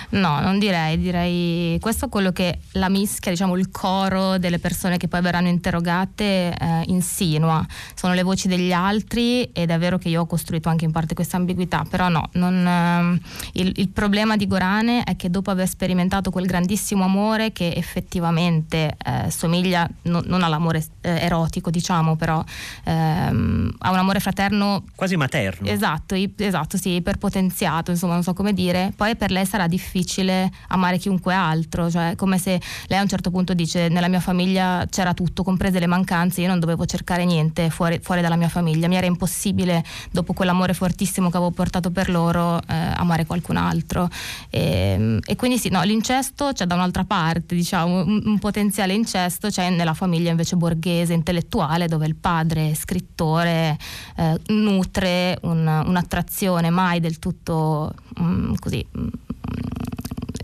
No, 0.10 0.39
non 0.41 0.60
direi, 0.60 0.98
direi 0.98 1.77
questo 1.79 2.06
è 2.06 2.10
quello 2.10 2.32
che 2.32 2.60
la 2.74 2.89
mischia, 2.89 3.32
diciamo 3.32 3.56
il 3.58 3.70
coro 3.70 4.38
delle 4.38 4.60
persone 4.60 4.88
che 4.98 5.08
poi 5.08 5.22
verranno 5.22 5.48
interrogate 5.48 6.53
eh, 6.53 6.84
insinua, 6.88 7.65
sono 7.93 8.13
le 8.13 8.24
voci 8.24 8.48
degli 8.48 8.72
altri 8.72 9.43
ed 9.51 9.69
è 9.69 9.77
vero 9.77 9.98
che 9.98 10.10
io 10.10 10.22
ho 10.22 10.25
costruito 10.25 10.69
anche 10.69 10.86
in 10.86 10.91
parte 10.91 11.13
questa 11.13 11.38
ambiguità, 11.38 11.86
però 11.89 12.10
no, 12.10 12.29
non, 12.34 12.65
eh, 12.65 13.60
il, 13.60 13.74
il, 13.75 13.89
problema 13.89 14.36
di 14.36 14.48
Gorane 14.48 15.03
è 15.03 15.15
che 15.15 15.29
dopo 15.29 15.51
aver 15.51 15.67
sperimentato 15.67 16.31
quel 16.31 16.46
grandissimo 16.46 17.03
amore 17.03 17.51
che 17.51 17.74
effettivamente 17.75 18.96
eh, 19.05 19.29
somiglia 19.31 19.89
no, 20.03 20.22
non 20.25 20.43
all'amore 20.43 20.86
eh, 21.01 21.19
erotico 21.19 21.69
diciamo, 21.69 22.15
però 22.15 22.43
ehm, 22.84 23.75
a 23.79 23.91
un 23.91 23.98
amore 23.98 24.19
fraterno 24.19 24.84
quasi 24.96 25.15
materno. 25.15 25.67
Esatto, 25.67 26.15
esatto, 26.15 26.77
sì, 26.77 26.96
iperpotenziato, 26.96 27.91
insomma, 27.91 28.13
non 28.13 28.24
so 28.24 28.34
come 28.34 28.53
dire. 28.53 28.91
Poi 28.96 29.15
per 29.15 29.31
lei 29.31 29.46
sarà 29.46 29.67
difficile 29.67 30.51
amare 30.69 30.98
chiunque 30.98 31.34
altro, 31.34 31.89
cioè 31.89 32.13
come 32.15 32.38
se 32.38 32.60
lei 32.88 33.00
a 33.00 33.01
un 33.01 33.08
certo 33.08 33.31
punto 33.31 33.53
dice 33.53 33.88
nella 33.89 34.08
mia 34.08 34.19
famiglia 34.19 34.78
c'era 34.89 35.13
tutto, 35.13 35.43
comprese 35.43 35.79
le 35.79 35.88
mancanze, 35.88 36.41
io 36.41 36.48
non 36.48 36.59
dovevo 36.59 36.86
cercare 36.86 37.25
niente 37.25 37.69
fuori, 37.69 38.00
fuori 38.01 38.21
dalla 38.21 38.36
mia 38.36 38.50
famiglia, 38.50 38.88
mi 38.88 38.95
era 38.95 39.05
impossibile 39.05 39.83
dopo 40.12 40.33
quell'amore 40.33 40.74
fortissimo 40.74 41.29
che 41.29 41.38
avevo 41.38 41.51
portato 41.51 41.91
per 41.91 42.09
loro 42.09 42.59
eh, 42.67 42.75
amare 42.95 43.25
qualcun 43.25 43.57
altro. 43.57 44.09
E, 44.50 45.19
e, 45.25 45.36
quindi 45.36 45.57
sì, 45.57 45.69
no, 45.69 45.81
l'incesto 45.83 46.51
c'è 46.53 46.65
da 46.65 46.75
un'altra 46.75 47.03
parte, 47.03 47.55
diciamo, 47.55 48.01
un, 48.03 48.21
un 48.25 48.39
potenziale 48.39 48.93
incesto 48.93 49.50
c'è 49.50 49.69
nella 49.69 49.93
famiglia 49.93 50.29
invece 50.29 50.55
borghese, 50.55 51.13
intellettuale, 51.13 51.88
dove 51.88 52.05
il 52.07 52.15
padre 52.15 52.74
scrittore 52.75 53.77
eh, 54.15 54.39
nutre 54.48 55.38
un, 55.41 55.65
un'attrazione 55.86 56.69
mai 56.69 57.00
del 57.00 57.19
tutto 57.19 57.93
mm, 58.19 58.53
così 58.59 58.86
mm, 58.98 59.07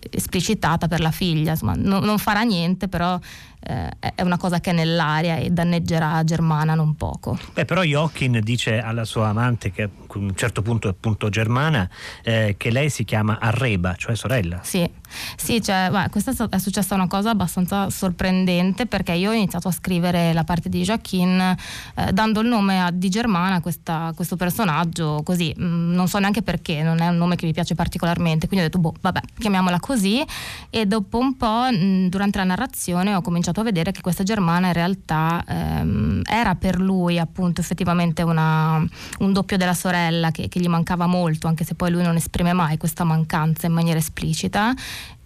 esplicitata 0.09 0.87
per 0.87 1.01
la 1.01 1.11
figlia, 1.11 1.51
insomma, 1.51 1.73
no, 1.75 1.99
non 1.99 2.17
farà 2.17 2.41
niente, 2.43 2.87
però 2.87 3.19
eh, 3.67 4.13
è 4.13 4.21
una 4.21 4.37
cosa 4.37 4.59
che 4.59 4.69
è 4.69 4.73
nell'aria 4.73 5.37
e 5.37 5.49
danneggerà 5.49 6.23
Germana 6.23 6.75
non 6.75 6.95
poco. 6.95 7.37
Beh, 7.53 7.65
però 7.65 7.83
Joachim 7.83 8.39
dice 8.39 8.79
alla 8.79 9.05
sua 9.05 9.29
amante, 9.29 9.71
che 9.71 9.89
un 10.17 10.35
certo 10.35 10.61
punto 10.61 10.87
appunto 10.87 11.29
germana, 11.29 11.89
eh, 12.23 12.55
che 12.57 12.71
lei 12.71 12.89
si 12.89 13.03
chiama 13.03 13.39
Arreba, 13.39 13.95
cioè 13.95 14.15
sorella. 14.15 14.59
Sì, 14.63 14.89
sì 15.35 15.61
cioè, 15.61 15.89
beh, 15.91 16.09
questa 16.09 16.31
è 16.49 16.57
successa 16.57 16.95
una 16.95 17.07
cosa 17.07 17.31
abbastanza 17.31 17.89
sorprendente 17.89 18.85
perché 18.85 19.13
io 19.13 19.31
ho 19.31 19.33
iniziato 19.33 19.67
a 19.67 19.71
scrivere 19.71 20.33
la 20.33 20.43
parte 20.43 20.69
di 20.69 20.83
Joaquin 20.83 21.55
eh, 21.95 22.11
dando 22.11 22.41
il 22.41 22.47
nome 22.47 22.81
a, 22.81 22.91
di 22.91 23.09
Germana 23.09 23.55
a 23.55 23.61
questo 23.61 24.35
personaggio 24.35 25.21
così, 25.23 25.53
mh, 25.55 25.63
mm, 25.63 25.93
non 25.93 26.07
so 26.07 26.19
neanche 26.19 26.41
perché, 26.41 26.81
non 26.81 27.01
è 27.01 27.07
un 27.07 27.17
nome 27.17 27.35
che 27.35 27.45
mi 27.45 27.53
piace 27.53 27.75
particolarmente, 27.75 28.47
quindi 28.47 28.65
ho 28.65 28.69
detto, 28.69 28.79
boh, 28.79 28.93
vabbè, 28.99 29.21
chiamiamola 29.39 29.79
così. 29.79 30.23
E 30.69 30.85
dopo 30.85 31.17
un 31.17 31.35
po' 31.37 31.67
mh, 31.71 31.75
mm, 31.75 32.07
durante 32.07 32.37
la 32.37 32.43
narrazione 32.43 33.15
ho 33.15 33.21
cominciato 33.21 33.61
a 33.61 33.63
vedere 33.63 33.91
che 33.91 34.01
questa 34.01 34.23
germana 34.23 34.67
in 34.67 34.73
realtà 34.73 35.43
ehm, 35.47 36.21
era 36.23 36.55
per 36.55 36.79
lui 36.79 37.19
appunto 37.19 37.61
effettivamente 37.61 38.21
una, 38.21 38.83
un 39.19 39.33
doppio 39.33 39.57
della 39.57 39.73
sorella 39.73 40.04
che, 40.31 40.47
che 40.47 40.59
gli 40.59 40.67
mancava 40.67 41.05
molto, 41.07 41.47
anche 41.47 41.63
se 41.63 41.75
poi 41.75 41.91
lui 41.91 42.03
non 42.03 42.15
esprime 42.15 42.53
mai 42.53 42.77
questa 42.77 43.03
mancanza 43.03 43.67
in 43.67 43.73
maniera 43.73 43.99
esplicita 43.99 44.73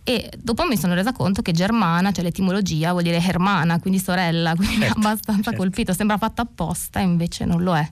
e 0.03 0.29
dopo 0.37 0.65
mi 0.65 0.77
sono 0.77 0.95
resa 0.95 1.11
conto 1.11 1.41
che 1.41 1.51
germana, 1.51 2.11
cioè 2.11 2.23
l'etimologia 2.23 2.91
vuol 2.91 3.03
dire 3.03 3.17
hermana, 3.17 3.79
quindi 3.79 3.99
sorella, 3.99 4.55
quindi 4.55 4.77
certo, 4.77 4.99
mi 4.99 5.05
ha 5.05 5.09
abbastanza 5.09 5.43
certo. 5.43 5.59
colpito, 5.59 5.93
sembra 5.93 6.17
fatta 6.17 6.41
apposta, 6.41 6.99
invece 6.99 7.45
non 7.45 7.61
lo 7.61 7.75
è. 7.75 7.87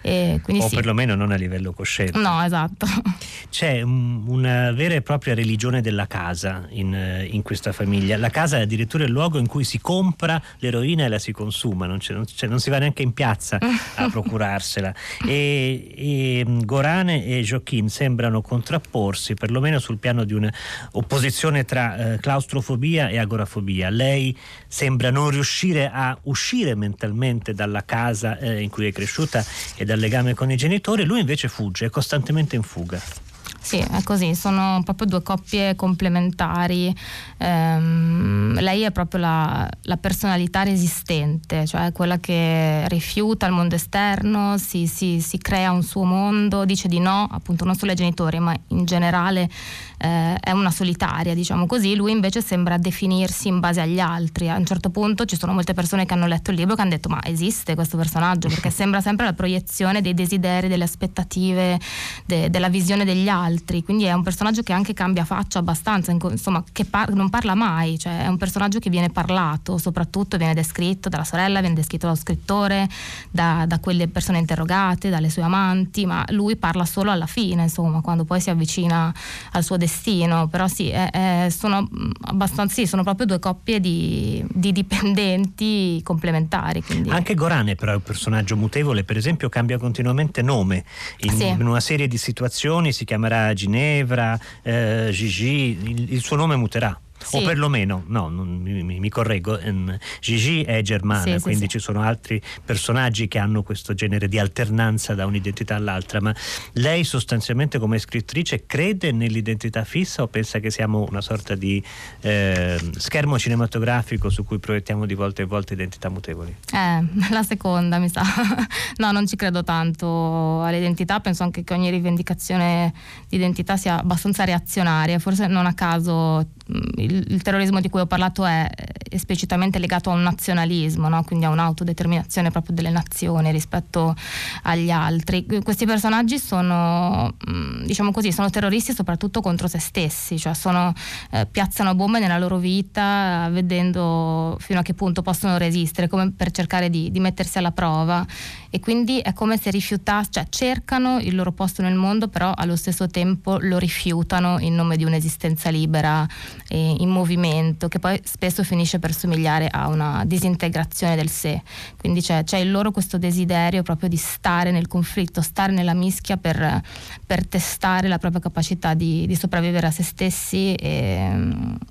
E 0.00 0.40
o 0.46 0.68
sì. 0.68 0.74
perlomeno 0.76 1.14
non 1.14 1.32
a 1.32 1.34
livello 1.34 1.72
cosciente. 1.72 2.18
No, 2.18 2.42
esatto. 2.44 2.86
C'è 3.50 3.82
un, 3.82 4.22
una 4.26 4.70
vera 4.72 4.94
e 4.94 5.02
propria 5.02 5.34
religione 5.34 5.80
della 5.80 6.06
casa 6.06 6.66
in, 6.70 7.26
in, 7.30 7.42
questa 7.42 7.72
famiglia. 7.72 8.16
La 8.16 8.30
casa 8.30 8.58
è 8.58 8.60
addirittura 8.60 9.04
il 9.04 9.10
luogo 9.10 9.38
in 9.38 9.46
cui 9.46 9.64
si 9.64 9.80
compra 9.80 10.40
l'eroina 10.58 11.04
e 11.04 11.08
la 11.08 11.18
si 11.18 11.32
consuma, 11.32 11.86
non, 11.86 11.98
non, 12.10 12.24
non 12.48 12.60
si 12.60 12.70
va 12.70 12.78
neanche 12.78 13.02
in 13.02 13.12
piazza 13.12 13.58
a 13.96 14.08
procurarsela. 14.08 14.94
E, 15.26 15.94
e 15.96 16.44
Gorane 16.64 17.24
e 17.24 17.42
Joachim 17.42 17.86
sembrano 17.86 18.40
contrapporsi, 18.40 19.34
perlomeno 19.34 19.78
sul 19.78 19.98
piano 19.98 20.24
di 20.24 20.34
un'opposizione 20.34 21.55
relazione 21.56 21.64
tra 21.64 21.96
eh, 21.96 22.18
claustrofobia 22.18 23.08
e 23.08 23.18
agorafobia. 23.18 23.88
Lei 23.88 24.36
sembra 24.66 25.10
non 25.10 25.30
riuscire 25.30 25.90
a 25.92 26.16
uscire 26.24 26.74
mentalmente 26.74 27.54
dalla 27.54 27.84
casa 27.84 28.38
eh, 28.38 28.60
in 28.60 28.68
cui 28.68 28.86
è 28.86 28.92
cresciuta 28.92 29.44
e 29.76 29.84
dal 29.84 29.98
legame 29.98 30.34
con 30.34 30.50
i 30.50 30.56
genitori, 30.56 31.04
lui 31.04 31.20
invece 31.20 31.48
fugge, 31.48 31.86
è 31.86 31.90
costantemente 31.90 32.56
in 32.56 32.62
fuga. 32.62 33.25
Sì, 33.66 33.78
è 33.78 34.00
così, 34.04 34.36
sono 34.36 34.80
proprio 34.84 35.08
due 35.08 35.22
coppie 35.22 35.74
complementari. 35.74 36.94
Ehm, 37.38 38.56
lei 38.60 38.82
è 38.82 38.92
proprio 38.92 39.18
la, 39.18 39.68
la, 39.82 39.96
personalità 39.96 40.62
resistente, 40.62 41.66
cioè 41.66 41.90
quella 41.90 42.18
che 42.18 42.86
rifiuta 42.86 43.44
il 43.46 43.52
mondo 43.52 43.74
esterno, 43.74 44.56
si, 44.56 44.86
si, 44.86 45.20
si, 45.20 45.38
crea 45.38 45.72
un 45.72 45.82
suo 45.82 46.04
mondo, 46.04 46.64
dice 46.64 46.86
di 46.86 47.00
no, 47.00 47.26
appunto 47.28 47.64
non 47.64 47.74
solo 47.74 47.90
ai 47.90 47.96
genitori, 47.96 48.38
ma 48.38 48.54
in 48.68 48.84
generale 48.84 49.50
eh, 49.98 50.36
è 50.36 50.52
una 50.52 50.70
solitaria, 50.70 51.34
diciamo 51.34 51.66
così. 51.66 51.96
Lui 51.96 52.12
invece 52.12 52.42
sembra 52.42 52.76
definirsi 52.76 53.48
in 53.48 53.58
base 53.58 53.80
agli 53.80 53.98
altri. 53.98 54.48
A 54.48 54.54
un 54.54 54.64
certo 54.64 54.90
punto 54.90 55.24
ci 55.24 55.36
sono 55.36 55.52
molte 55.52 55.74
persone 55.74 56.06
che 56.06 56.14
hanno 56.14 56.28
letto 56.28 56.52
il 56.52 56.56
libro 56.56 56.76
che 56.76 56.82
hanno 56.82 56.90
detto 56.90 57.08
ma 57.08 57.18
esiste 57.24 57.74
questo 57.74 57.96
personaggio? 57.96 58.46
Perché 58.46 58.70
sembra 58.70 59.00
sempre 59.00 59.26
la 59.26 59.32
proiezione 59.32 60.00
dei 60.00 60.14
desideri, 60.14 60.68
delle 60.68 60.84
aspettative, 60.84 61.80
de, 62.26 62.48
della 62.48 62.68
visione 62.68 63.04
degli 63.04 63.28
altri 63.28 63.54
altri, 63.56 63.82
quindi 63.82 64.04
è 64.04 64.12
un 64.12 64.22
personaggio 64.22 64.62
che 64.62 64.72
anche 64.72 64.92
cambia 64.92 65.24
faccia 65.24 65.58
abbastanza, 65.58 66.12
insomma, 66.12 66.62
che 66.70 66.84
par- 66.84 67.12
non 67.12 67.30
parla 67.30 67.54
mai, 67.54 67.98
cioè 67.98 68.24
è 68.24 68.26
un 68.26 68.36
personaggio 68.36 68.78
che 68.78 68.90
viene 68.90 69.08
parlato, 69.08 69.78
soprattutto 69.78 70.36
viene 70.36 70.54
descritto 70.54 71.08
dalla 71.08 71.24
sorella, 71.24 71.60
viene 71.60 71.74
descritto 71.74 72.06
dallo 72.06 72.18
scrittore, 72.18 72.88
da, 73.30 73.64
da 73.66 73.78
quelle 73.80 74.08
persone 74.08 74.38
interrogate, 74.38 75.08
dalle 75.08 75.30
sue 75.30 75.42
amanti, 75.42 76.06
ma 76.06 76.24
lui 76.28 76.56
parla 76.56 76.84
solo 76.84 77.10
alla 77.10 77.26
fine, 77.26 77.62
insomma, 77.62 78.00
quando 78.00 78.24
poi 78.24 78.40
si 78.40 78.50
avvicina 78.50 79.12
al 79.52 79.64
suo 79.64 79.76
destino, 79.76 80.48
però 80.48 80.68
sì, 80.68 80.90
è, 80.90 81.10
è, 81.10 81.50
sono 81.50 81.88
abbastanza, 82.22 82.74
sì, 82.74 82.86
sono 82.86 83.02
proprio 83.02 83.26
due 83.26 83.38
coppie 83.38 83.80
di, 83.80 84.44
di 84.52 84.72
dipendenti 84.72 86.00
complementari. 86.02 86.82
Quindi. 86.82 87.08
Anche 87.08 87.34
Gorane 87.34 87.74
però 87.74 87.92
è 87.92 87.96
un 87.96 88.02
personaggio 88.02 88.56
mutevole, 88.56 89.04
per 89.04 89.16
esempio 89.16 89.48
cambia 89.48 89.78
continuamente 89.78 90.42
nome, 90.42 90.84
in, 91.18 91.32
sì. 91.32 91.46
in 91.46 91.66
una 91.66 91.80
serie 91.80 92.06
di 92.06 92.18
situazioni 92.18 92.92
si 92.92 93.04
chiamerà 93.04 93.45
Ginevra, 93.54 94.38
eh, 94.62 95.08
Gigi, 95.12 95.78
il, 95.82 96.12
il 96.12 96.20
suo 96.20 96.36
nome 96.36 96.56
muterà. 96.56 96.98
Sì. 97.26 97.38
O 97.38 97.42
perlomeno, 97.42 98.04
no, 98.06 98.28
mi, 98.28 99.00
mi, 99.00 99.08
correggo, 99.08 99.58
um, 99.64 99.96
Gigi 100.20 100.62
è 100.62 100.80
germana, 100.82 101.36
sì, 101.36 101.40
quindi 101.40 101.62
sì, 101.62 101.70
ci 101.70 101.78
sono 101.80 102.02
altri 102.02 102.40
personaggi 102.64 103.26
che 103.26 103.38
hanno 103.38 103.64
questo 103.64 103.94
genere 103.94 104.28
di 104.28 104.38
alternanza 104.38 105.14
da 105.14 105.26
un'identità 105.26 105.74
all'altra, 105.74 106.20
ma 106.20 106.32
lei 106.74 107.02
sostanzialmente 107.02 107.80
come 107.80 107.98
scrittrice 107.98 108.64
crede 108.66 109.10
nell'identità 109.10 109.82
fissa 109.82 110.22
o 110.22 110.28
pensa 110.28 110.60
che 110.60 110.70
siamo 110.70 111.04
una 111.08 111.20
sorta 111.20 111.56
di 111.56 111.82
eh, 112.20 112.78
schermo 112.96 113.38
cinematografico 113.40 114.30
su 114.30 114.44
cui 114.44 114.60
proiettiamo 114.60 115.04
di 115.04 115.14
volta 115.14 115.42
in 115.42 115.48
volta 115.48 115.72
identità 115.72 116.08
mutevoli? 116.08 116.54
Eh, 116.72 117.04
la 117.30 117.42
seconda 117.42 117.98
mi 117.98 118.08
sa. 118.08 118.22
no, 118.98 119.10
non 119.10 119.26
ci 119.26 119.34
credo 119.34 119.64
tanto 119.64 120.62
all'identità, 120.62 121.18
penso 121.18 121.42
anche 121.42 121.64
che 121.64 121.74
ogni 121.74 121.90
rivendicazione 121.90 122.94
di 123.28 123.34
identità 123.34 123.76
sia 123.76 123.98
abbastanza 123.98 124.44
reazionaria, 124.44 125.18
forse 125.18 125.48
non 125.48 125.66
a 125.66 125.74
caso 125.74 126.54
il, 126.68 127.24
il, 127.28 127.42
terrorismo 127.42 127.80
di 127.80 127.88
cui 127.88 128.00
ho 128.00 128.06
parlato 128.06 128.44
è 128.44 128.68
esplicitamente 129.16 129.78
legato 129.78 130.10
a 130.10 130.14
un 130.14 130.22
nazionalismo, 130.22 131.08
no? 131.08 131.24
quindi 131.24 131.44
a 131.44 131.50
un'autodeterminazione 131.50 132.50
proprio 132.50 132.74
delle 132.74 132.90
nazioni 132.90 133.50
rispetto 133.50 134.14
agli 134.62 134.90
altri. 134.90 135.46
Questi 135.62 135.86
personaggi 135.86 136.38
sono, 136.38 137.34
mm, 137.50 137.84
diciamo 137.84 138.12
così, 138.12 138.32
sono 138.32 138.50
terroristi 138.50 138.92
soprattutto 138.92 139.40
contro 139.40 139.68
se 139.68 139.78
stessi, 139.78 140.38
cioè 140.38 140.54
sono, 140.54 140.92
eh, 141.30 141.46
piazzano 141.46 141.94
bombe 141.94 142.18
nella 142.18 142.38
loro 142.38 142.58
vita 142.58 143.48
vedendo 143.50 144.56
fino 144.60 144.80
a 144.80 144.82
che 144.82 144.94
punto 144.94 145.22
possono 145.22 145.58
resistere, 145.58 146.08
come 146.08 146.32
per 146.32 146.50
cercare 146.50 146.90
di, 146.90 147.10
di 147.10 147.20
mettersi 147.20 147.58
alla 147.58 147.72
prova 147.72 148.26
e 148.70 148.80
quindi 148.80 149.20
è 149.20 149.32
come 149.32 149.58
se 149.58 149.70
rifiutassero, 149.70 150.28
cioè 150.30 150.46
cercano 150.48 151.18
il 151.18 151.34
loro 151.34 151.52
posto 151.52 151.82
nel 151.82 151.94
mondo, 151.94 152.28
però 152.28 152.52
allo 152.54 152.76
stesso 152.76 153.08
tempo 153.08 153.58
lo 153.60 153.78
rifiutano 153.78 154.58
in 154.58 154.74
nome 154.74 154.96
di 154.96 155.04
un'esistenza 155.04 155.70
libera 155.70 156.26
e 156.68 156.96
in 156.98 157.08
movimento, 157.08 157.88
che 157.88 157.98
poi 157.98 158.20
spesso 158.22 158.62
finisce 158.64 158.98
per 158.98 159.05
somigliare 159.12 159.68
a 159.70 159.88
una 159.88 160.24
disintegrazione 160.24 161.16
del 161.16 161.28
sé. 161.28 161.62
Quindi 161.98 162.20
c'è, 162.20 162.44
c'è 162.44 162.58
il 162.58 162.70
loro 162.70 162.90
questo 162.90 163.18
desiderio 163.18 163.82
proprio 163.82 164.08
di 164.08 164.16
stare 164.16 164.70
nel 164.70 164.88
conflitto, 164.88 165.42
stare 165.42 165.72
nella 165.72 165.94
mischia 165.94 166.36
per, 166.36 166.82
per 167.24 167.46
testare 167.46 168.08
la 168.08 168.18
propria 168.18 168.40
capacità 168.40 168.94
di, 168.94 169.26
di 169.26 169.34
sopravvivere 169.34 169.86
a 169.86 169.90
se 169.90 170.02
stessi 170.02 170.74
e 170.74 171.30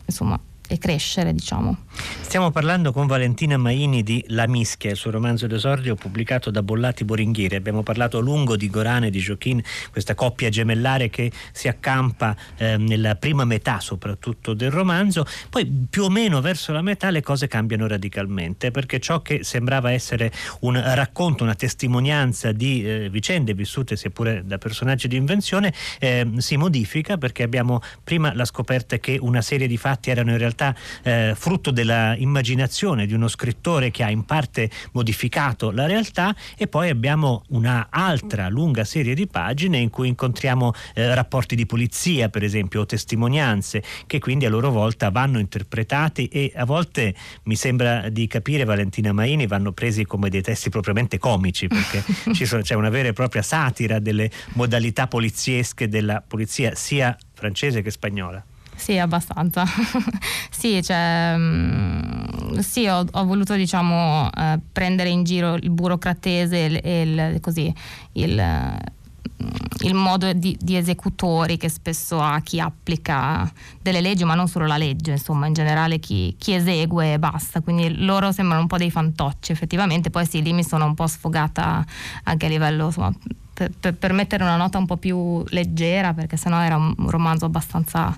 insomma 0.06 0.40
e 0.68 0.78
crescere, 0.78 1.34
diciamo. 1.34 1.78
Stiamo 2.22 2.52
parlando 2.52 2.92
con 2.92 3.08
Valentina 3.08 3.56
Maini 3.58 4.04
di 4.04 4.24
La 4.30 4.48
Mischia, 4.48 4.92
il 4.92 4.98
suo 4.98 5.12
romanzo 5.12 5.48
d'esordio 5.48 5.96
pubblicato 5.96 6.52
da 6.52 6.64
Bollati 6.64 7.06
Boringhieri. 7.06 7.56
Abbiamo 7.56 7.84
parlato 7.84 8.18
a 8.18 8.22
lungo 8.22 8.56
di 8.56 8.70
Gorane 8.70 9.08
e 9.08 9.10
di 9.10 9.20
Giochin, 9.20 9.62
questa 9.92 10.16
coppia 10.16 10.50
gemellare 10.50 11.10
che 11.10 11.32
si 11.52 11.68
accampa 11.68 12.36
eh, 12.58 12.78
nella 12.78 13.16
prima 13.16 13.46
metà 13.46 13.80
soprattutto 13.80 14.54
del 14.54 14.72
romanzo. 14.72 15.26
Poi 15.50 15.86
più 15.90 16.04
o 16.04 16.10
meno 16.10 16.42
verso 16.42 16.74
la 16.74 16.82
metà 16.82 17.10
le 17.10 17.22
cose 17.22 17.48
cambiano 17.48 17.88
radicalmente 17.88 18.72
perché 18.72 19.00
ciò 19.00 19.22
che 19.22 19.44
sembrava 19.44 19.92
essere 19.92 20.32
un 20.62 20.82
racconto, 20.96 21.44
una 21.44 21.56
testimonianza 21.56 22.52
di 22.52 22.84
eh, 22.84 23.10
vicende 23.10 23.54
vissute 23.54 23.96
seppure 23.96 24.44
da 24.46 24.58
personaggi 24.58 25.08
di 25.08 25.16
invenzione 25.16 25.74
eh, 26.00 26.30
si 26.38 26.58
modifica 26.58 27.18
perché 27.18 27.44
abbiamo 27.44 27.82
prima 28.04 28.34
la 28.34 28.46
scoperta 28.46 28.98
che 28.98 29.18
una 29.22 29.42
serie 29.42 29.68
di 29.68 29.78
fatti 29.78 30.10
erano 30.10 30.32
in 30.32 30.38
realtà 30.38 30.55
realtà 30.56 30.76
eh, 31.04 31.34
frutto 31.36 31.72
della 31.72 32.16
immaginazione 32.16 33.06
di 33.06 33.14
uno 33.14 33.28
scrittore 33.28 33.92
che 33.92 34.04
ha 34.04 34.10
in 34.10 34.24
parte 34.24 34.70
modificato 34.94 35.72
la 35.72 35.86
realtà 35.86 36.34
e 36.58 36.68
poi 36.68 36.90
abbiamo 36.90 37.44
una 37.50 37.88
altra 37.90 38.48
lunga 38.48 38.86
serie 38.86 39.14
di 39.14 39.28
pagine 39.28 39.78
in 39.78 39.90
cui 39.90 40.08
incontriamo 40.08 40.74
eh, 40.94 41.14
rapporti 41.14 41.56
di 41.56 41.66
polizia 41.66 42.30
per 42.30 42.44
esempio 42.44 42.82
o 42.82 42.86
testimonianze 42.86 43.84
che 44.08 44.20
quindi 44.20 44.46
a 44.46 44.50
loro 44.50 44.72
volta 44.72 45.10
vanno 45.10 45.40
interpretati 45.40 46.28
e 46.28 46.54
a 46.56 46.66
volte 46.66 47.14
mi 47.44 47.56
sembra 47.56 48.10
di 48.10 48.28
capire 48.28 48.64
Valentina 48.64 49.12
Maini 49.12 49.46
vanno 49.48 49.74
presi 49.74 50.06
come 50.06 50.30
dei 50.30 50.42
testi 50.42 50.70
propriamente 50.70 51.18
comici 51.18 51.68
perché 51.68 52.04
sono, 52.46 52.62
c'è 52.62 52.76
una 52.76 52.90
vera 52.90 53.10
e 53.10 53.14
propria 53.14 53.42
satira 53.42 54.00
delle 54.00 54.30
modalità 54.54 55.08
poliziesche 55.08 55.90
della 55.90 56.24
polizia 56.26 56.74
sia 56.76 57.16
francese 57.34 57.82
che 57.82 57.92
spagnola. 57.92 58.44
Sì, 58.76 58.98
abbastanza. 58.98 59.66
sì, 60.52 60.82
cioè, 60.84 61.36
mh, 61.36 62.60
sì 62.60 62.88
ho, 62.88 63.06
ho, 63.10 63.26
voluto 63.26 63.56
diciamo, 63.56 64.30
eh, 64.36 64.60
prendere 64.72 65.10
in 65.10 65.24
giro 65.24 65.56
il 65.56 65.70
burocratese 65.70 66.82
e 66.82 67.02
il, 67.02 67.40
così, 67.40 67.74
il, 68.14 68.78
il 69.84 69.94
modo 69.94 70.32
di, 70.34 70.58
di, 70.60 70.76
esecutori 70.76 71.58
che 71.58 71.70
spesso 71.70 72.22
ha 72.22 72.40
chi 72.42 72.60
applica 72.60 73.52
delle 73.82 74.02
leggi, 74.02 74.24
ma 74.24 74.36
non 74.36 74.48
solo 74.48 74.66
la 74.66 74.78
legge, 74.78 75.12
insomma, 75.12 75.48
in 75.48 75.54
generale 75.54 76.00
chi, 76.00 76.36
chi 76.38 76.54
esegue 76.54 77.14
e 77.14 77.20
basta. 77.20 77.62
Quindi 77.62 78.04
loro 78.04 78.32
sembrano 78.32 78.62
un 78.62 78.68
po' 78.68 78.78
dei 78.78 78.92
fantocci, 78.92 79.52
effettivamente. 79.52 80.10
Poi 80.10 80.26
sì, 80.26 80.42
lì 80.42 80.54
mi 80.54 80.64
sono 80.64 80.86
un 80.86 80.94
po' 80.94 81.08
sfogata 81.08 81.84
anche 82.24 82.46
a 82.46 82.50
livello 82.50 82.86
insomma, 82.86 83.14
per, 83.80 83.94
per, 83.94 84.12
mettere 84.12 84.44
una 84.44 84.58
nota 84.58 84.78
un 84.78 84.86
po' 84.86 84.98
più 84.98 85.44
leggera, 85.48 86.14
perché 86.14 86.36
sennò 86.38 86.60
era 86.62 86.76
un 86.76 87.10
romanzo 87.10 87.46
abbastanza 87.46 88.16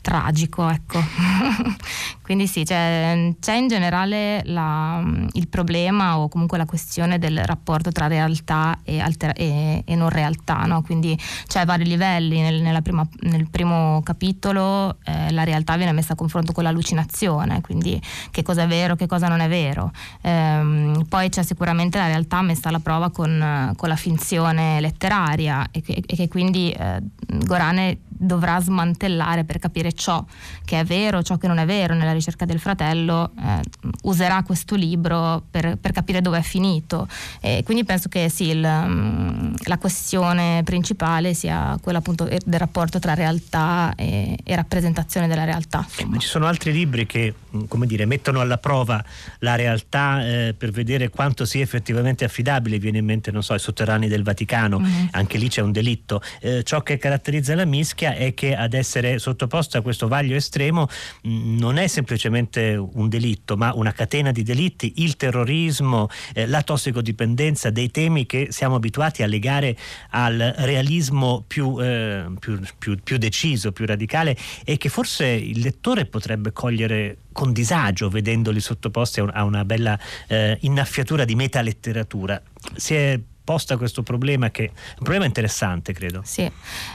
tragico, 0.00 0.68
ecco. 0.68 0.98
Quindi 2.22 2.46
sì, 2.46 2.62
c'è, 2.62 3.34
c'è 3.40 3.54
in 3.54 3.66
generale 3.66 4.42
la, 4.44 5.02
il 5.32 5.48
problema 5.48 6.18
o 6.18 6.28
comunque 6.28 6.58
la 6.58 6.64
questione 6.64 7.18
del 7.18 7.42
rapporto 7.44 7.90
tra 7.90 8.06
realtà 8.06 8.78
e, 8.84 9.00
alter- 9.00 9.36
e, 9.36 9.82
e 9.84 9.94
non 9.96 10.10
realtà, 10.10 10.64
no? 10.64 10.82
Quindi 10.82 11.18
c'è 11.46 11.64
vari 11.64 11.84
livelli, 11.84 12.40
nel, 12.40 12.82
prima, 12.82 13.06
nel 13.22 13.48
primo 13.50 14.00
capitolo 14.04 14.98
eh, 15.04 15.32
la 15.32 15.42
realtà 15.42 15.76
viene 15.76 15.92
messa 15.92 16.12
a 16.12 16.16
confronto 16.16 16.52
con 16.52 16.62
l'allucinazione, 16.62 17.60
quindi 17.60 18.00
che 18.30 18.42
cosa 18.42 18.62
è 18.62 18.66
vero, 18.68 18.94
che 18.94 19.06
cosa 19.06 19.26
non 19.26 19.40
è 19.40 19.48
vero. 19.48 19.90
Ehm, 20.20 21.06
poi 21.08 21.28
c'è 21.30 21.42
sicuramente 21.42 21.98
la 21.98 22.06
realtà 22.06 22.42
messa 22.42 22.68
alla 22.68 22.78
prova 22.78 23.10
con, 23.10 23.72
con 23.76 23.88
la 23.88 23.96
finzione 23.96 24.80
letteraria 24.80 25.66
e 25.72 25.82
che, 25.82 26.02
e 26.06 26.14
che 26.16 26.28
quindi 26.28 26.70
eh, 26.70 27.02
Gorane 27.26 27.98
dovrà 28.20 28.60
smantellare 28.60 29.44
per 29.44 29.58
capire 29.58 29.92
ciò 29.92 30.22
che 30.64 30.80
è 30.80 30.84
vero, 30.84 31.22
ciò 31.22 31.38
che 31.38 31.46
non 31.46 31.58
è 31.58 31.64
vero 31.64 31.94
nella 31.94 32.12
ricerca 32.12 32.44
del 32.44 32.60
fratello, 32.60 33.30
eh, 33.38 33.60
userà 34.02 34.42
questo 34.42 34.74
libro 34.74 35.42
per, 35.50 35.78
per, 35.78 35.92
capire 35.92 36.20
dove 36.20 36.38
è 36.38 36.42
finito. 36.42 37.08
E 37.40 37.62
quindi 37.64 37.84
penso 37.84 38.08
che 38.08 38.28
sì, 38.28 38.48
il, 38.48 38.66
mm, 38.66 39.54
la 39.64 39.78
questione 39.78 40.62
principale 40.64 41.32
sia 41.34 41.78
quella 41.82 41.98
appunto 41.98 42.24
del 42.24 42.58
rapporto 42.58 42.98
tra 42.98 43.14
realtà 43.14 43.94
e, 43.96 44.36
e 44.42 44.54
rappresentazione 44.54 45.26
della 45.26 45.44
realtà. 45.44 45.86
Ma 46.06 46.18
ci 46.18 46.28
sono 46.28 46.46
altri 46.46 46.72
libri 46.72 47.06
che 47.06 47.34
come 47.68 47.86
dire, 47.86 48.04
mettono 48.04 48.40
alla 48.40 48.58
prova 48.58 49.04
la 49.40 49.54
realtà 49.54 50.26
eh, 50.26 50.54
per 50.56 50.70
vedere 50.70 51.08
quanto 51.08 51.44
sia 51.44 51.62
effettivamente 51.62 52.24
affidabile. 52.24 52.78
Viene 52.78 52.98
in 52.98 53.04
mente, 53.04 53.30
non 53.30 53.42
so, 53.42 53.54
i 53.54 53.58
sotterranei 53.58 54.08
del 54.08 54.22
Vaticano, 54.22 54.78
mm-hmm. 54.78 55.06
anche 55.12 55.38
lì 55.38 55.48
c'è 55.48 55.62
un 55.62 55.72
delitto. 55.72 56.20
Eh, 56.40 56.62
ciò 56.62 56.82
che 56.82 56.98
caratterizza 56.98 57.54
la 57.54 57.64
mischia 57.64 58.14
è 58.14 58.34
che 58.34 58.54
ad 58.54 58.74
essere 58.74 59.18
sottoposta 59.18 59.78
a 59.78 59.80
questo 59.80 60.08
vaglio 60.08 60.36
estremo 60.36 60.86
mh, 61.22 61.58
non 61.58 61.76
è 61.76 61.86
semplicemente 61.86 62.74
un 62.76 63.08
delitto, 63.08 63.56
ma 63.56 63.72
una 63.74 63.92
catena 63.92 64.32
di 64.32 64.42
delitti, 64.42 64.94
il 64.96 65.16
terrorismo, 65.16 66.08
eh, 66.34 66.46
la 66.46 66.62
tossicodipendenza, 66.62 67.70
dei 67.70 67.90
temi 67.90 68.26
che 68.26 68.48
siamo 68.50 68.76
abituati 68.76 69.22
a 69.22 69.26
legare 69.26 69.76
al 70.10 70.54
realismo 70.58 71.44
più, 71.46 71.76
eh, 71.80 72.26
più, 72.38 72.60
più, 72.78 72.96
più 73.02 73.18
deciso, 73.18 73.72
più 73.72 73.86
radicale 73.86 74.36
e 74.64 74.76
che 74.76 74.88
forse 74.88 75.26
il 75.26 75.60
lettore 75.60 76.06
potrebbe 76.06 76.52
cogliere 76.52 77.16
con 77.40 77.54
disagio 77.54 78.10
vedendoli 78.10 78.60
sottoposti 78.60 79.20
a 79.20 79.44
una 79.44 79.64
bella 79.64 79.98
eh, 80.26 80.58
innaffiatura 80.60 81.24
di 81.24 81.34
metaletteratura. 81.34 82.38
Si 82.76 82.92
è 82.92 83.18
posta 83.42 83.78
questo 83.78 84.02
problema 84.02 84.50
che 84.50 84.64
è 84.64 84.68
un 84.68 85.02
problema 85.02 85.24
interessante 85.24 85.92
credo 85.92 86.20
sì 86.22 86.48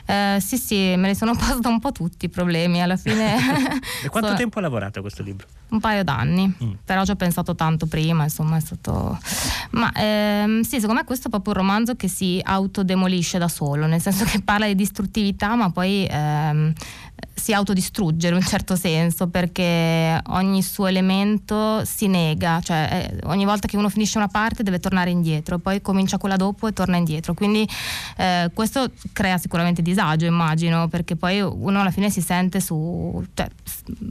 eh, 0.05 0.37
sì 0.39 0.57
sì 0.57 0.75
me 0.95 1.07
ne 1.07 1.15
sono 1.15 1.33
posta 1.35 1.67
un 1.67 1.79
po' 1.81 1.91
tutti 1.91 2.25
i 2.25 2.29
problemi 2.29 2.81
alla 2.81 2.95
fine 2.95 3.35
e 4.03 4.07
quanto 4.07 4.29
so, 4.29 4.35
tempo 4.35 4.59
ha 4.59 4.61
lavorato 4.61 4.99
a 4.99 5.01
questo 5.01 5.21
libro? 5.21 5.47
Un 5.69 5.79
paio 5.79 6.03
d'anni 6.03 6.47
mm. 6.47 6.71
però 6.85 7.03
ci 7.05 7.11
ho 7.11 7.15
pensato 7.15 7.55
tanto 7.55 7.85
prima 7.85 8.23
insomma 8.23 8.57
è 8.57 8.59
stato 8.59 9.17
ma 9.71 9.91
ehm, 9.93 10.61
sì 10.61 10.79
secondo 10.79 11.01
me 11.01 11.05
questo 11.05 11.27
è 11.27 11.29
proprio 11.29 11.53
un 11.53 11.59
romanzo 11.59 11.95
che 11.95 12.07
si 12.07 12.39
autodemolisce 12.43 13.37
da 13.37 13.47
solo 13.47 13.85
nel 13.85 14.01
senso 14.01 14.25
che 14.25 14.41
parla 14.41 14.67
di 14.67 14.75
distruttività 14.75 15.55
ma 15.55 15.69
poi 15.71 16.07
ehm, 16.09 16.73
si 17.33 17.53
autodistrugge 17.53 18.29
in 18.29 18.35
un 18.35 18.41
certo 18.41 18.75
senso 18.75 19.27
perché 19.27 20.19
ogni 20.27 20.63
suo 20.63 20.87
elemento 20.87 21.83
si 21.83 22.07
nega, 22.07 22.61
cioè 22.61 23.11
eh, 23.13 23.27
ogni 23.27 23.45
volta 23.45 23.67
che 23.67 23.77
uno 23.77 23.89
finisce 23.89 24.17
una 24.17 24.29
parte 24.29 24.63
deve 24.63 24.79
tornare 24.79 25.09
indietro, 25.09 25.59
poi 25.59 25.81
comincia 25.81 26.17
quella 26.17 26.37
dopo 26.37 26.67
e 26.67 26.73
torna 26.73 26.97
indietro. 26.97 27.33
Quindi 27.33 27.67
eh, 28.17 28.49
questo 28.53 28.89
crea 29.11 29.37
sicuramente 29.37 29.81
disagio, 29.81 30.25
immagino, 30.25 30.87
perché 30.87 31.15
poi 31.15 31.41
uno 31.41 31.81
alla 31.81 31.91
fine 31.91 32.09
si 32.09 32.21
sente 32.21 32.61
su, 32.61 33.23
cioè, 33.33 33.47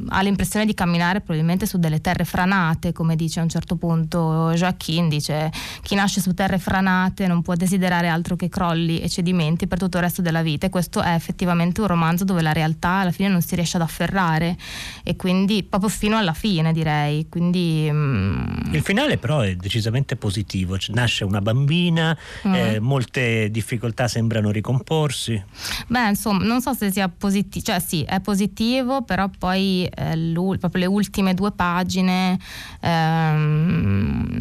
ha 0.09 0.21
l'impressione 0.21 0.67
di 0.67 0.75
camminare 0.75 1.21
probabilmente 1.21 1.54
su 1.63 1.79
delle 1.79 2.01
terre 2.01 2.25
franate, 2.25 2.93
come 2.93 3.17
dice 3.17 3.41
a 3.41 3.43
un 3.45 3.49
certo 3.49 3.77
punto 3.77 4.53
Joaquin, 4.55 5.09
dice 5.09 5.51
chi 5.83 5.95
nasce 5.95 6.21
su 6.21 6.35
terre 6.35 6.59
franate 6.59 7.27
non 7.27 7.43
può 7.43 7.55
desiderare 7.55 8.09
altro 8.09 8.37
che 8.37 8.49
crolli 8.49 9.01
e 9.01 9.09
cedimenti 9.09 9.67
per 9.67 9.79
tutto 9.79 9.99
il 9.99 10.03
resto 10.03 10.23
della 10.23 10.43
vita 10.43 10.67
e 10.67 10.71
questo 10.71 11.01
è 11.01 11.15
effettivamente 11.15 11.81
un 11.81 11.87
romanzo 11.87 12.25
dove 12.25 12.43
la 12.43 12.53
realtà 12.53 13.01
alla 13.01 13.11
fine 13.11 13.29
non 13.29 13.41
si 13.41 13.55
riesce 13.55 13.77
ad 13.77 13.83
afferrare 13.83 14.57
e 15.03 15.17
quindi 15.17 15.63
proprio 15.63 15.91
fino 15.91 16.17
alla 16.17 16.33
fine 16.33 16.73
direi. 16.73 17.29
Quindi, 17.29 17.89
mm... 17.91 18.73
Il 18.73 18.83
finale 18.83 19.19
però 19.19 19.41
è 19.41 19.55
decisamente 19.55 20.17
positivo, 20.17 20.77
nasce 20.89 21.25
una 21.25 21.41
bambina, 21.41 22.17
mm. 22.47 22.55
eh, 22.55 22.81
molte 22.81 23.51
difficoltà 23.51 24.09
sembrano 24.09 24.51
ricomporsi. 24.51 25.43
Beh 25.87 26.09
insomma 26.09 26.45
non 26.45 26.61
so 26.61 26.73
se 26.75 26.91
sia 26.91 27.09
positivo, 27.09 27.65
cioè 27.65 27.81
sì 27.81 28.03
è 28.03 28.21
positivo 28.21 29.03
però 29.03 29.29
poi 29.39 29.85
eh, 29.85 30.33
proprio 30.59 30.81
le 30.81 30.87
ultime 30.87 31.34
due 31.35 31.53
pagine 31.53 32.39
ehm, 32.81 34.41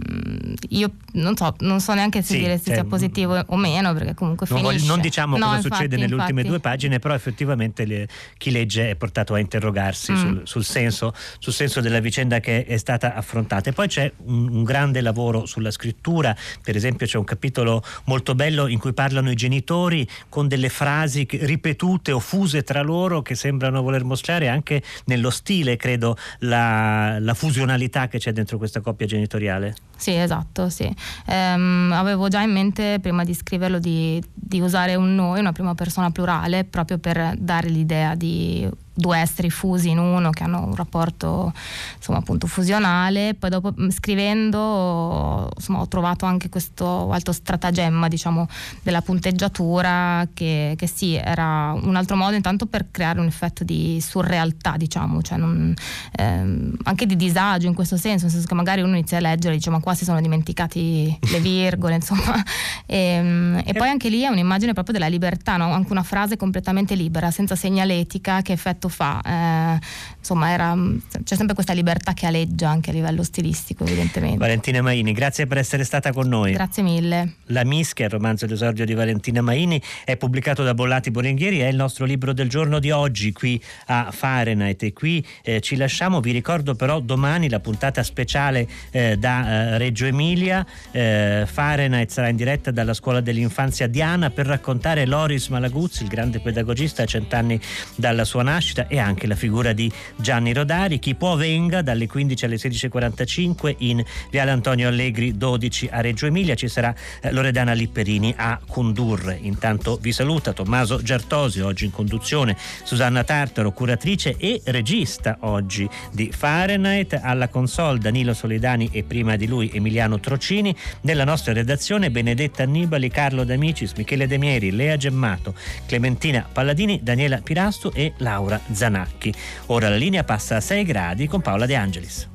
io 0.69 0.91
non 1.13 1.35
so, 1.35 1.53
non 1.59 1.79
so 1.79 1.93
neanche 1.93 2.21
se 2.21 2.33
sì, 2.33 2.39
dire 2.39 2.57
se 2.57 2.65
cioè, 2.65 2.73
sia 2.75 2.83
positivo 2.85 3.43
o 3.47 3.55
meno 3.55 3.93
perché 3.93 4.13
comunque 4.13 4.47
non, 4.49 4.59
finisce. 4.59 4.87
non 4.87 4.99
diciamo 4.99 5.37
no, 5.37 5.45
cosa 5.45 5.55
infatti, 5.57 5.75
succede 5.75 5.95
nelle 5.95 6.13
infatti. 6.13 6.31
ultime 6.31 6.49
due 6.49 6.59
pagine 6.59 6.99
però 6.99 7.13
effettivamente 7.13 7.85
le, 7.85 8.07
chi 8.37 8.51
legge 8.51 8.89
è 8.89 8.95
portato 8.95 9.33
a 9.33 9.39
interrogarsi 9.39 10.11
mm. 10.11 10.15
sul, 10.15 10.41
sul, 10.43 10.63
senso, 10.63 11.13
sul, 11.39 11.53
senso, 11.53 11.81
della 11.81 11.99
vicenda 11.99 12.39
che 12.39 12.65
è 12.65 12.77
stata 12.77 13.15
affrontata. 13.15 13.69
E 13.69 13.73
poi 13.73 13.87
c'è 13.87 14.11
un, 14.25 14.49
un, 14.49 14.63
grande 14.63 15.01
lavoro 15.01 15.45
sulla 15.45 15.71
scrittura, 15.71 16.35
per 16.63 16.75
esempio 16.75 17.05
c'è 17.05 17.17
un 17.17 17.23
capitolo 17.23 17.83
molto 18.05 18.35
bello 18.35 18.67
in 18.67 18.79
cui 18.79 18.93
parlano 18.93 19.29
i 19.31 19.35
genitori 19.35 20.07
con 20.29 20.47
delle 20.47 20.69
frasi 20.69 21.27
ripetute 21.29 22.11
o 22.11 22.19
fuse 22.19 22.63
tra 22.63 22.81
loro 22.81 23.21
che 23.21 23.35
sembrano 23.35 23.81
voler 23.81 24.03
mostrare 24.03 24.47
anche 24.47 24.81
nello 25.05 25.29
stile, 25.29 25.75
credo, 25.75 26.17
la, 26.39 26.82
la 27.19 27.33
fusionalità 27.33 28.07
che 28.07 28.19
c'è 28.19 28.31
dentro 28.31 28.57
questa 28.57 28.81
coppia 28.81 29.05
genitoriale. 29.05 29.75
Sì, 29.95 30.13
esatto, 30.15 30.69
sì. 30.69 30.91
Ehm, 31.27 31.91
avevo 31.93 32.27
già 32.27 32.41
in 32.41 32.51
mente 32.51 32.99
prima 33.01 33.23
di 33.23 33.33
scriverlo 33.33 33.79
di, 33.79 34.21
di 34.33 34.59
usare 34.59 34.95
un 34.95 35.15
noi, 35.15 35.39
una 35.39 35.51
prima 35.51 35.75
persona 35.75 36.11
plurale, 36.11 36.63
proprio 36.63 36.97
per 36.97 37.35
dare 37.37 37.69
l'idea 37.69 38.15
di 38.15 38.69
due 38.93 39.17
esseri 39.17 39.49
fusi 39.49 39.89
in 39.89 39.97
uno 39.97 40.29
che 40.29 40.43
hanno 40.43 40.63
un 40.63 40.75
rapporto 40.75 41.51
insomma 41.97 42.19
appunto 42.19 42.47
fusionale. 42.47 43.33
Poi 43.33 43.49
dopo 43.49 43.73
mm, 43.79 43.89
scrivendo 43.89 45.49
insomma 45.55 45.79
ho 45.79 45.87
trovato 45.87 46.25
anche 46.25 46.49
questo 46.49 47.11
altro 47.11 47.33
stratagemma 47.33 48.07
diciamo 48.07 48.47
della 48.83 49.01
punteggiatura 49.01 50.27
che, 50.33 50.75
che 50.77 50.87
sì 50.87 51.15
era 51.15 51.73
un 51.73 51.95
altro 51.95 52.15
modo 52.15 52.35
intanto 52.35 52.65
per 52.67 52.87
creare 52.91 53.19
un 53.19 53.25
effetto 53.25 53.63
di 53.63 53.99
surrealtà 53.99 54.75
diciamo 54.77 55.21
cioè 55.21 55.37
non, 55.37 55.73
ehm, 56.17 56.75
anche 56.83 57.05
di 57.05 57.15
disagio 57.15 57.67
in 57.67 57.73
questo 57.73 57.97
senso 57.97 58.25
nel 58.25 58.33
senso 58.33 58.47
che 58.47 58.53
magari 58.53 58.81
uno 58.81 58.95
inizia 58.95 59.17
a 59.17 59.21
leggere 59.21 59.55
e 59.55 59.57
dice 59.57 59.69
ma 59.69 59.79
qua 59.79 59.95
si 59.95 60.03
sono 60.05 60.21
dimenticati 60.21 61.17
le 61.31 61.39
virgole 61.39 61.95
insomma. 62.03 62.41
E, 62.85 62.97
ehm, 62.97 63.61
e 63.65 63.73
poi 63.73 63.89
anche 63.89 64.09
lì 64.09 64.21
è 64.21 64.27
un'immagine 64.27 64.73
proprio 64.73 64.93
della 64.93 65.07
libertà 65.07 65.57
no? 65.57 65.71
anche 65.71 65.91
una 65.91 66.03
frase 66.03 66.37
completamente 66.37 66.95
libera 66.95 67.31
senza 67.31 67.55
segnaletica 67.55 68.41
che 68.41 68.53
effetto 68.53 68.82
effetto 68.83 68.89
fa. 68.89 69.21
Eh, 69.25 69.79
insomma, 70.17 70.51
era, 70.51 70.75
c'è 71.23 71.35
sempre 71.35 71.53
questa 71.53 71.73
libertà 71.73 72.13
che 72.13 72.25
aleggia 72.25 72.69
anche 72.69 72.89
a 72.89 72.93
livello 72.93 73.23
stilistico, 73.23 73.85
evidentemente. 73.85 74.37
Valentina 74.37 74.81
Maini, 74.81 75.11
grazie 75.11 75.47
per 75.47 75.57
essere 75.57 75.83
stata 75.83 76.11
con 76.11 76.27
noi. 76.27 76.53
Grazie 76.53 76.83
mille. 76.83 77.35
La 77.47 77.63
Mischia, 77.63 78.05
il 78.05 78.11
romanzo 78.11 78.45
d'esordio 78.45 78.85
di 78.85 78.93
Valentina 78.93 79.41
Maini, 79.41 79.81
è 80.03 80.17
pubblicato 80.17 80.63
da 80.63 80.73
Bollati 80.73 81.11
Borenghieri, 81.11 81.59
è 81.59 81.67
il 81.67 81.75
nostro 81.75 82.05
libro 82.05 82.33
del 82.33 82.49
giorno 82.49 82.79
di 82.79 82.91
oggi 82.91 83.31
qui 83.31 83.61
a 83.87 84.09
Fahrenheit 84.11 84.81
e 84.83 84.93
qui 84.93 85.25
eh, 85.43 85.61
ci 85.61 85.75
lasciamo. 85.75 86.19
Vi 86.19 86.31
ricordo 86.31 86.75
però 86.75 86.99
domani 86.99 87.49
la 87.49 87.59
puntata 87.59 88.03
speciale 88.03 88.67
eh, 88.91 89.17
da 89.17 89.47
eh, 89.47 89.77
Reggio 89.77 90.05
Emilia. 90.05 90.65
Eh, 90.91 91.45
Fahrenheit 91.45 92.09
sarà 92.09 92.29
in 92.29 92.35
diretta 92.35 92.71
dalla 92.71 92.93
scuola 92.93 93.21
dell'infanzia 93.21 93.87
Diana 93.87 94.29
per 94.29 94.45
raccontare 94.45 95.05
Loris 95.05 95.47
Malaguzzi, 95.47 96.03
il 96.03 96.09
grande 96.09 96.39
pedagogista 96.39 97.03
a 97.03 97.05
cent'anni 97.05 97.59
dalla 97.95 98.25
sua 98.25 98.43
nascita 98.43 98.72
nascita 98.73 98.87
e 98.87 98.97
anche 98.97 99.27
la 99.27 99.35
figura 99.35 99.71
di 99.73 99.91
Gianni 100.15 100.53
Rodari. 100.53 100.99
Chi 100.99 101.15
può 101.15 101.35
venga 101.35 101.81
dalle 101.81 102.07
15 102.07 102.45
alle 102.45 102.55
16.45 102.55 103.75
in 103.79 104.03
Viale 104.31 104.51
Antonio 104.51 104.87
Allegri 104.87 105.37
12 105.37 105.89
a 105.91 106.01
Reggio 106.01 106.25
Emilia. 106.25 106.55
Ci 106.55 106.67
sarà 106.67 106.93
eh, 107.21 107.31
Loredana 107.31 107.73
Lipperini 107.73 108.33
a 108.35 108.59
condurre. 108.67 109.37
Intanto 109.41 109.97
vi 110.01 110.11
saluta 110.11 110.53
Tommaso 110.53 111.01
Giartosi, 111.01 111.61
oggi 111.61 111.85
in 111.85 111.91
conduzione, 111.91 112.57
Susanna 112.83 113.23
Tartaro, 113.23 113.71
curatrice 113.71 114.35
e 114.37 114.61
regista 114.65 115.37
oggi 115.41 115.87
di 116.11 116.31
Fahrenheit, 116.35 117.19
alla 117.21 117.47
console 117.47 117.99
Danilo 117.99 118.33
Solidani 118.33 118.89
e 118.91 119.03
prima 119.03 119.35
di 119.35 119.47
lui 119.47 119.69
Emiliano 119.73 120.19
Trocini, 120.19 120.75
nella 121.01 121.23
nostra 121.23 121.53
redazione 121.53 122.09
Benedetta 122.09 122.63
Annibali, 122.63 123.09
Carlo 123.09 123.43
D'Amicis, 123.43 123.93
Michele 123.93 124.27
Demieri, 124.27 124.71
Lea 124.71 124.97
Gemmato, 124.97 125.53
Clementina 125.85 126.47
Palladini, 126.51 126.99
Daniela 127.03 127.41
Pirastu 127.41 127.91
e 127.93 128.13
Laura 128.17 128.62
Zanacchi. 128.71 129.33
Ora 129.67 129.89
la 129.89 129.95
linea 129.95 130.23
passa 130.23 130.57
a 130.57 130.61
6 130.61 130.83
gradi 130.83 131.27
con 131.27 131.41
Paola 131.41 131.65
De 131.65 131.75
Angelis. 131.75 132.29